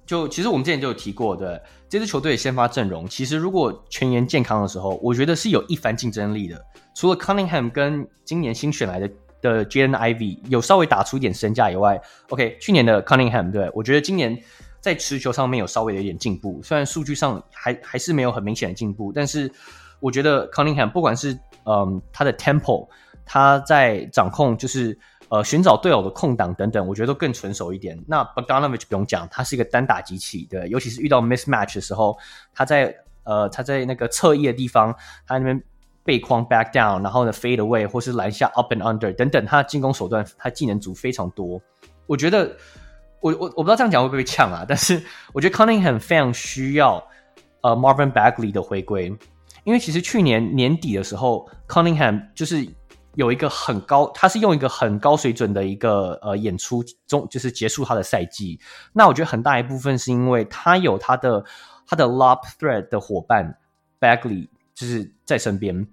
[0.06, 1.62] 就其实我们之前就有提过，对，
[1.94, 6.60] 这支球队先发阵容，其实如果全员健康的时候，我觉得是有一番竞争力的。
[6.96, 9.08] 除了 Cunningham 跟今年新选来的
[9.44, 14.36] 的 Jaden i v y 有稍微打出一点身价以外，OK，去年的 Cunningham 对，我觉得今年
[14.82, 19.52] 在持球上面有稍微的一点进步，虽然数据上还还是没有很明显的进步，但是
[20.00, 21.38] 我觉得 Cunningham 不管是
[21.68, 22.88] 嗯，他的 tempo，
[23.24, 24.98] 他在掌控就是
[25.34, 28.00] 呃寻找队友的空档等等，我觉得都更纯熟一点。
[28.08, 32.16] 那 Bogdanovic 不用讲，他是一个单打机器，对，尤其是遇到 mismatch 的时候，
[32.54, 34.94] 他在呃他在那个侧翼的地方，
[35.26, 35.60] 他那边
[36.04, 41.60] 背框 back down，然后呢 fade away 或是篮下 up and under 等等，他的进攻手段他技能组非常多。
[42.06, 42.56] 我觉得
[43.20, 45.02] 我我我不知道这样讲会不会呛啊，但是
[45.34, 47.04] 我觉得 Cunningham 非常需要
[47.62, 49.12] 呃 Marvin Bagley 的回归。
[49.64, 52.68] 因为其实去年年底的时候，Cunningham 就是
[53.16, 58.60] 有一个很高，他是用一个很高水准的一个呃演出中，就是结束他的赛季。
[58.94, 61.44] 那我觉得很大一部分是因为他有他的
[61.86, 63.58] 他的 lob thread 的伙伴
[64.00, 65.88] Bagley 就是在身边。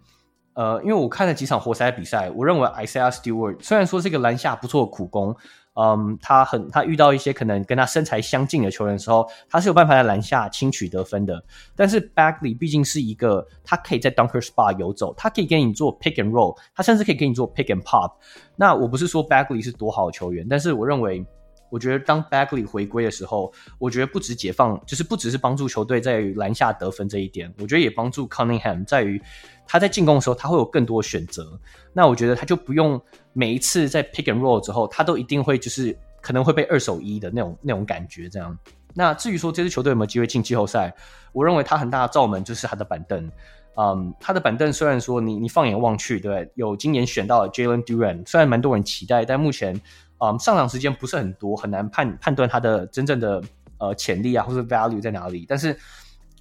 [0.54, 5.36] 呃，因为我看了几场活塞比赛，我认为 Isaiah Stewart 虽然说是一个篮下不错的苦工。
[5.74, 11.42] 嗯，他很，他遇到一些可能跟他身材相近的球员的时候，他是有办法在篮下轻取得分的。
[11.76, 18.12] 但是 Bagley 毕竟是一个，他可以在 Dunker Spot 游走，他可以给你做 Pick and Roll，他甚至可以给你做 Pick and Pop。
[18.56, 21.24] 那我不是说 Bagley 是多好的球员，但是我认为。
[21.72, 29.22] 我觉得当 Bagley 回归的时候，我觉得不止解放，就是不只是帮助球队在于篮下得分这一点，我觉得也帮助 Cunningham 在于
[29.70, 31.56] 他在进攻的时候，他会有更多选择。
[31.92, 33.00] 那我觉得他就不用
[33.32, 38.58] 每一次在 Pick and Roll 之后，他都一定会就是可能会被二手一的那种那种感觉这样。
[38.94, 40.92] 那至于说这支球队有没有机会进季后赛，
[41.32, 43.30] 我认为他很大的罩门就是他的板凳。
[43.76, 49.80] 嗯，他的板凳虽然说你你放眼望去，对，有今年选到了 Jalen Duran，虽然蛮多人期待，但目前。
[50.22, 53.42] 嗯，上场时间不是很多，很难判判断他的真正的
[53.78, 55.46] 呃潜力啊，或者 value 在哪里。
[55.48, 55.74] 但是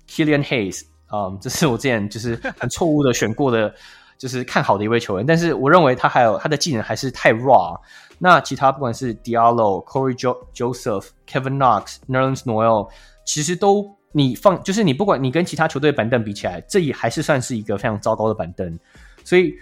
[0.06, 0.82] Killian Hayes，
[1.12, 3.74] 嗯，这是我之前就是很错误的选过的，
[4.18, 5.26] 就是看好的一位球员。
[5.26, 7.80] 但是我认为他还有他的技能还是太 raw。
[8.18, 10.18] 那其他不管是 Diallo、Corey
[10.54, 12.90] Joseph、Kevin Knox、Nerlens Noel，
[13.26, 18.80] 其实都你放就是你不管你跟其他球队板凳比起来，这也还是算是一个非常糟糕的板凳。
[19.24, 19.54] 所以。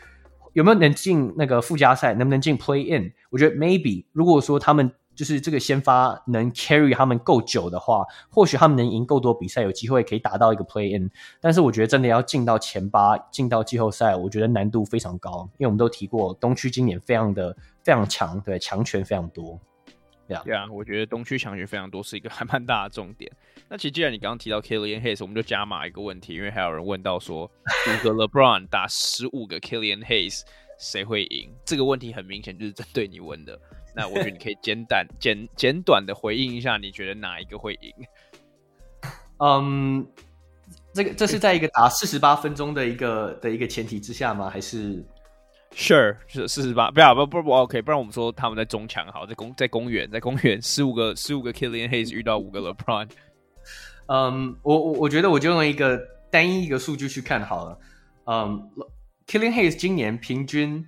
[0.54, 2.16] 有没有能进那个附加赛？
[2.16, 3.14] 能不能进 Play In？
[3.30, 4.06] 我觉得 Maybe。
[4.12, 11.09] 如果说他们就是这个先发能 carry 他们够久的话，或许他们能赢够多比赛，有机会可以打到一个 Play In。
[11.41, 15.49] 但是我觉得真的要进到前八，进到季后赛，我觉得难度非常高。
[15.57, 19.59] 因为我们都提过，东区今年非常的非常强，对，强权非常多。
[20.28, 23.32] 对啊，对啊，我觉得东区强权非常多是一个还蛮大的重点。
[23.70, 27.45] 那其实既然你刚刚提到 Killian Hayes，我们就加码一个问题，因为还有人问到说，
[27.89, 30.41] 五个 LeBron 打十五个 Killian Hayes，
[30.78, 31.49] 谁会赢？
[31.65, 33.57] 这个问题很明显就是针对你问的。
[33.98, 37.91] 那我觉得你可以简短、简简短的回应一下，你觉得哪一个会赢？
[39.39, 40.06] 嗯，
[40.93, 44.52] 这个这是在一个打四十八分钟的一个的一个前提之下吗？
[44.52, 45.04] 还是
[45.72, 53.10] ？Sure，是四十八，不要不不不 OK，不然我们说他们在中墙好，在公在公园，在公园十五个十五个 Killian Hayes 遇到五个 LeBron，
[54.06, 57.80] 嗯，我我我觉得我就用一个单一一个数据去看好了，
[58.26, 58.70] 嗯
[59.26, 60.88] ，Killian Hayes 今年平均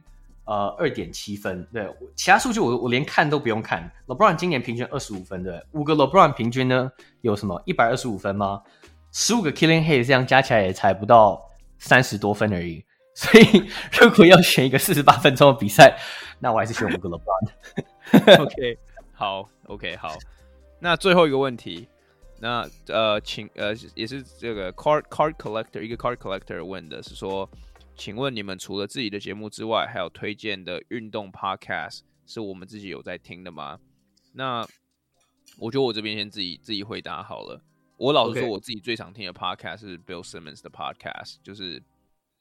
[0.49, 6.91] 呃二点七分，对，其他数据我我连看都不用看，LeBron 今年平均二十五分，对，五个 LeBron 平均呢
[7.21, 8.63] 有什么一百二十五分吗？
[9.11, 11.39] 十五个 Killing Hayes 这样加起来也才不到
[11.77, 12.83] 三十多分而已。
[13.13, 13.69] 所以，
[13.99, 15.95] 如果要选一个四十八分钟的比赛，
[16.39, 18.41] 那我还是选五个 LeBron。
[18.41, 18.77] OK，
[19.13, 20.15] 好，OK，好。
[20.79, 21.87] 那最后一个问题，
[22.39, 27.49] 那呃，请呃，也是这个 card card collector 一个 card collector 问的是说，
[27.99, 33.77] 请问你们除了自己的节目之外，还有推荐的运动 podcast 是我们自己有在听的吗？
[34.31, 34.65] 那
[35.57, 37.61] 我觉得我这边先自己自己回答好了。
[37.97, 41.83] 我老实说，我自己最常听的 podcast 是 Bill Simmons 的 podcast，就是。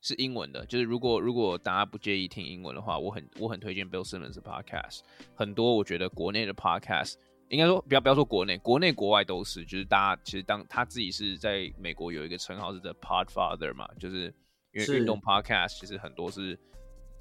[0.00, 5.00] 是英文的，就是如果如果大家不介意听英文的话，我很我很推荐 Bill Simmons 的 podcast。
[5.34, 7.14] 很多我觉得国内的 podcast，
[7.48, 14.32] 应该说不要不要说国内，国内国外都是，就是大家其实当他自己是在美国有一个称号是 The Podfather 嘛，就是
[14.78, 16.58] 因为运动 podcast 其实很多是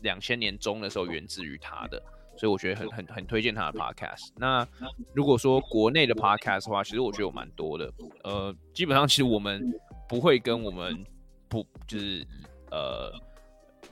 [0.01, 2.01] 两千年中的时候源自于他的，
[2.37, 4.29] 所以我觉得很很很推荐他的 podcast。
[4.35, 4.67] 那
[5.13, 7.93] 如果说国内的 podcast 的话，其实我觉得有蛮多的，
[8.23, 9.73] 呃，基本上其实我们
[10.07, 11.05] 不会跟我们
[11.47, 12.25] 不就是。
[12.69, 13.09] 呃，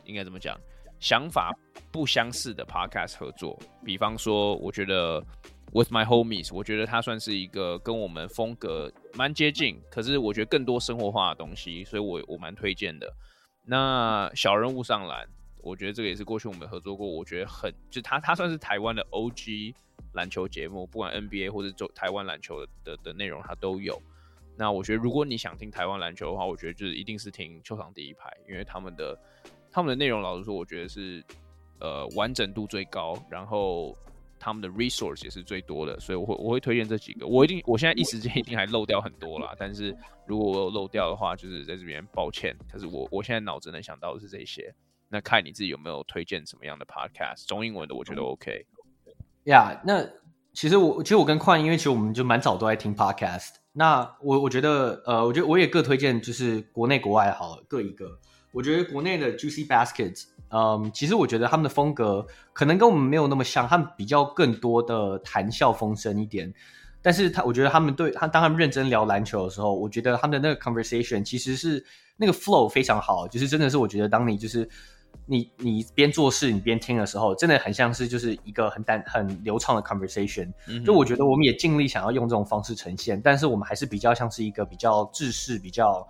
[0.03, 0.59] 应该怎么讲？
[0.99, 1.57] 想法
[1.93, 5.23] 不相似的 podcast 合作，比方说，我觉得
[5.71, 13.09] With My Homies，我觉得它算是一个跟我们风格蛮接近，可是我觉得更多生活化的东西，所以我我蛮推荐的。
[13.65, 15.27] 那小人物上篮，
[15.61, 19.73] 我觉得这个也是过去我们合作过，我觉得很就它它算是台湾的 OG
[20.13, 24.01] 篮球节目，不管 NBA 或者就台湾篮球的的内容，它都有。
[24.57, 29.19] 那我觉得，如果你想听台湾篮球的话，我觉得就是一定是听球场第一排，因为他们的
[29.69, 31.21] 他们的内容，老实说，我觉得是
[31.79, 33.97] 呃完整度最高，然后
[34.39, 37.25] 他们的 resource 也是最多的，所以我会我会推荐这几个。
[37.25, 39.95] 我一定我现在一时间一定还漏掉很多啦，但是
[40.27, 42.55] 如果我有漏掉的话，就是在这边抱歉。
[42.71, 44.73] 可是我我现在脑子能想到的是这些。
[45.07, 48.65] 那看你自己有没有推荐什么样的 podcast，中英文的我觉得 OK。
[49.43, 50.03] 呀，yeah, 那
[50.51, 53.55] 其实我其实我跟宽，因为其实我们就蛮早都在听 podcast。
[53.71, 58.19] 那我我觉得呃，我觉得我也各推荐，就是国内国外好了各一个。
[58.55, 66.53] 我觉得国内的 Juicy Baskets，嗯，其实我觉得他们的风格可能跟我们没有那么像，他们比较更多的谈笑风生一点。
[67.01, 71.83] 但是他，我觉得他们对他，当他们认真聊篮球的时候，我觉得他们的那个 conversation 其实是
[72.15, 74.67] 那个 flow 非常好，就是真的是我觉得当你就是
[75.25, 80.49] 你你边做事你边听的时候，真的很像是就是一个很淡很流畅的 conversation。
[80.69, 80.81] 嗯。
[80.85, 86.07] 就我觉得我们也尽力想要用这种方式呈现，但是我们还是比较像是一个比较制式比较。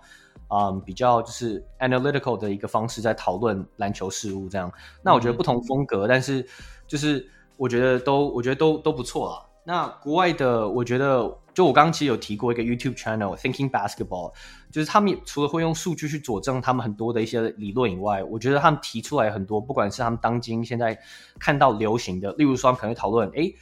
[0.48, 4.72] 嗯，比较就是 analytical 的一个方式在讨论篮球事务这样。
[5.02, 6.46] 那我觉得不同风格，嗯、但是
[6.86, 9.42] 就是我觉得都我觉得都都不错啊。
[9.64, 14.32] 那国外的，我觉得就我刚刚其实有提过一个 YouTube channel Thinking Basketball，
[14.70, 20.96] 就是他们除了会用数据去佐证他们很多的一些理论以外，我觉得他们提出来很多，不管是他们当今现在
[21.40, 23.52] 看到流行的，例如说他们可能会讨论，哎，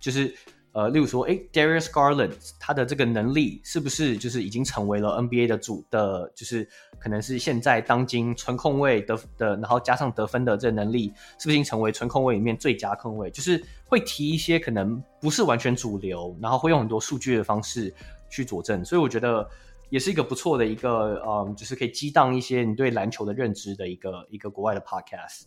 [0.00, 0.34] 就是。
[0.74, 6.68] 呃，例如说，诶，Darius Garland 他的这个能力是不是就是已经成为了 NBA 的主的，就是
[6.98, 13.30] 可能是现在当今纯控卫的的，然后加上得分的这个能力，是不是已经成为纯控卫里面最佳控卫？
[13.30, 17.94] 就是会提一些可能不是完全主流，然后会用很多数据的方式
[18.28, 19.48] 去佐证，所以我觉得
[19.90, 25.44] 也是一个不错的一个，嗯，就是可以激荡一些你对篮球的认知的一个一个国外的 podcast。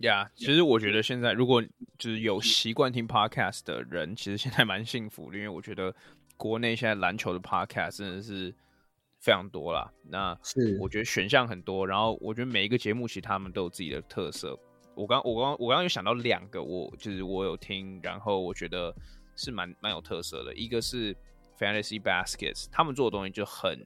[0.00, 1.62] 呀，yeah, 其实我觉得现在如果
[1.98, 5.94] 就是有习惯听 podcast 的人，其实现在蛮幸福的，因为我觉得
[6.36, 8.54] 国内现在篮球的 podcast 真的是
[9.20, 9.92] 非常多啦。
[10.08, 14.58] 那是我觉得选项很多，然后我觉得每一个节目其实他们都有自己的特色。
[14.94, 18.94] 我刚我刚我刚刚有想到两个，我就是我有听，然后我觉得
[19.36, 20.54] 是蛮蛮有特色的。
[20.54, 21.14] 一个是
[21.58, 23.78] Fantasy Baskets，他们做的东西就很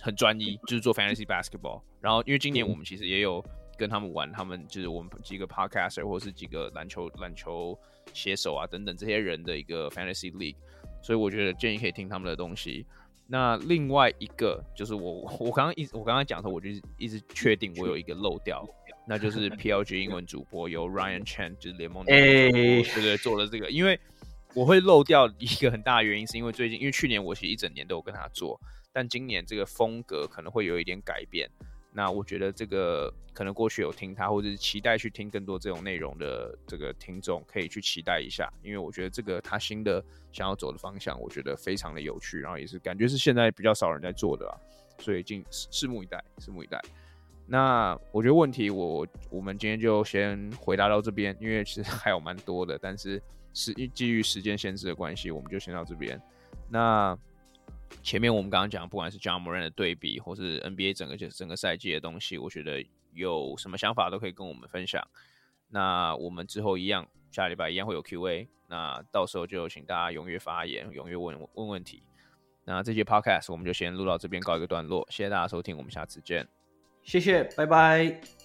[0.00, 1.82] 很专一，就是做 Fantasy Basketball。
[2.00, 3.44] 然后因为今年我们其实也有。
[3.76, 7.78] 跟他们玩，他们就是我们几个 podcaster 或者是几个篮球篮球
[8.12, 10.56] 写手啊等等这些人的一个 fantasy league，
[11.02, 12.86] 所以我觉得建议可以听他们的东西。
[13.28, 18.64] 那另外一个就是我 我刚刚一我刚刚讲的时候，我就一直确定我有一个漏掉，
[19.06, 23.98] 那就是 PLG 英文主播由 Ryan Chan 就是联盟的对对做了这个，因为
[24.54, 28.58] 我会漏掉一个很大的原因，是因为最近因为去年我其实一整年都有跟他做，
[28.92, 31.50] 但今年这个风格可能会有一点改变。
[31.96, 44.52] 那我觉得这个可能过去有听他，或者是期待去听更多这种内容的这个听众，可以去期待一下，因为我觉得这个他新的想要走的方向，我觉得非常的有趣，然后也是感觉是现在比较少人在做的啊，
[44.98, 46.78] 所以敬拭目以待，拭目以待。
[47.46, 53.22] 那我觉得问题我我们今天就先回答到这边，因为其实还有蛮多的，但是
[53.54, 56.20] 是基于时间限制的关系，我们就先到这边。
[56.68, 57.18] 那。
[58.02, 65.02] 前面我们刚刚讲，不管是 Ja Morant 的对比，或是 NBA 整个就整个赛季的东西，我觉得有什么想法都可以跟我们分享。
[65.68, 72.02] 那我们之后一样，下礼拜一样会有 QA，那到时候就请大家踊跃发言，踊跃问问问题。
[72.64, 76.46] 那这期 Podcast 我们就先录到这边告一个段落，谢谢大家收听，我们下次见，
[77.02, 78.35] 谢谢，拜拜。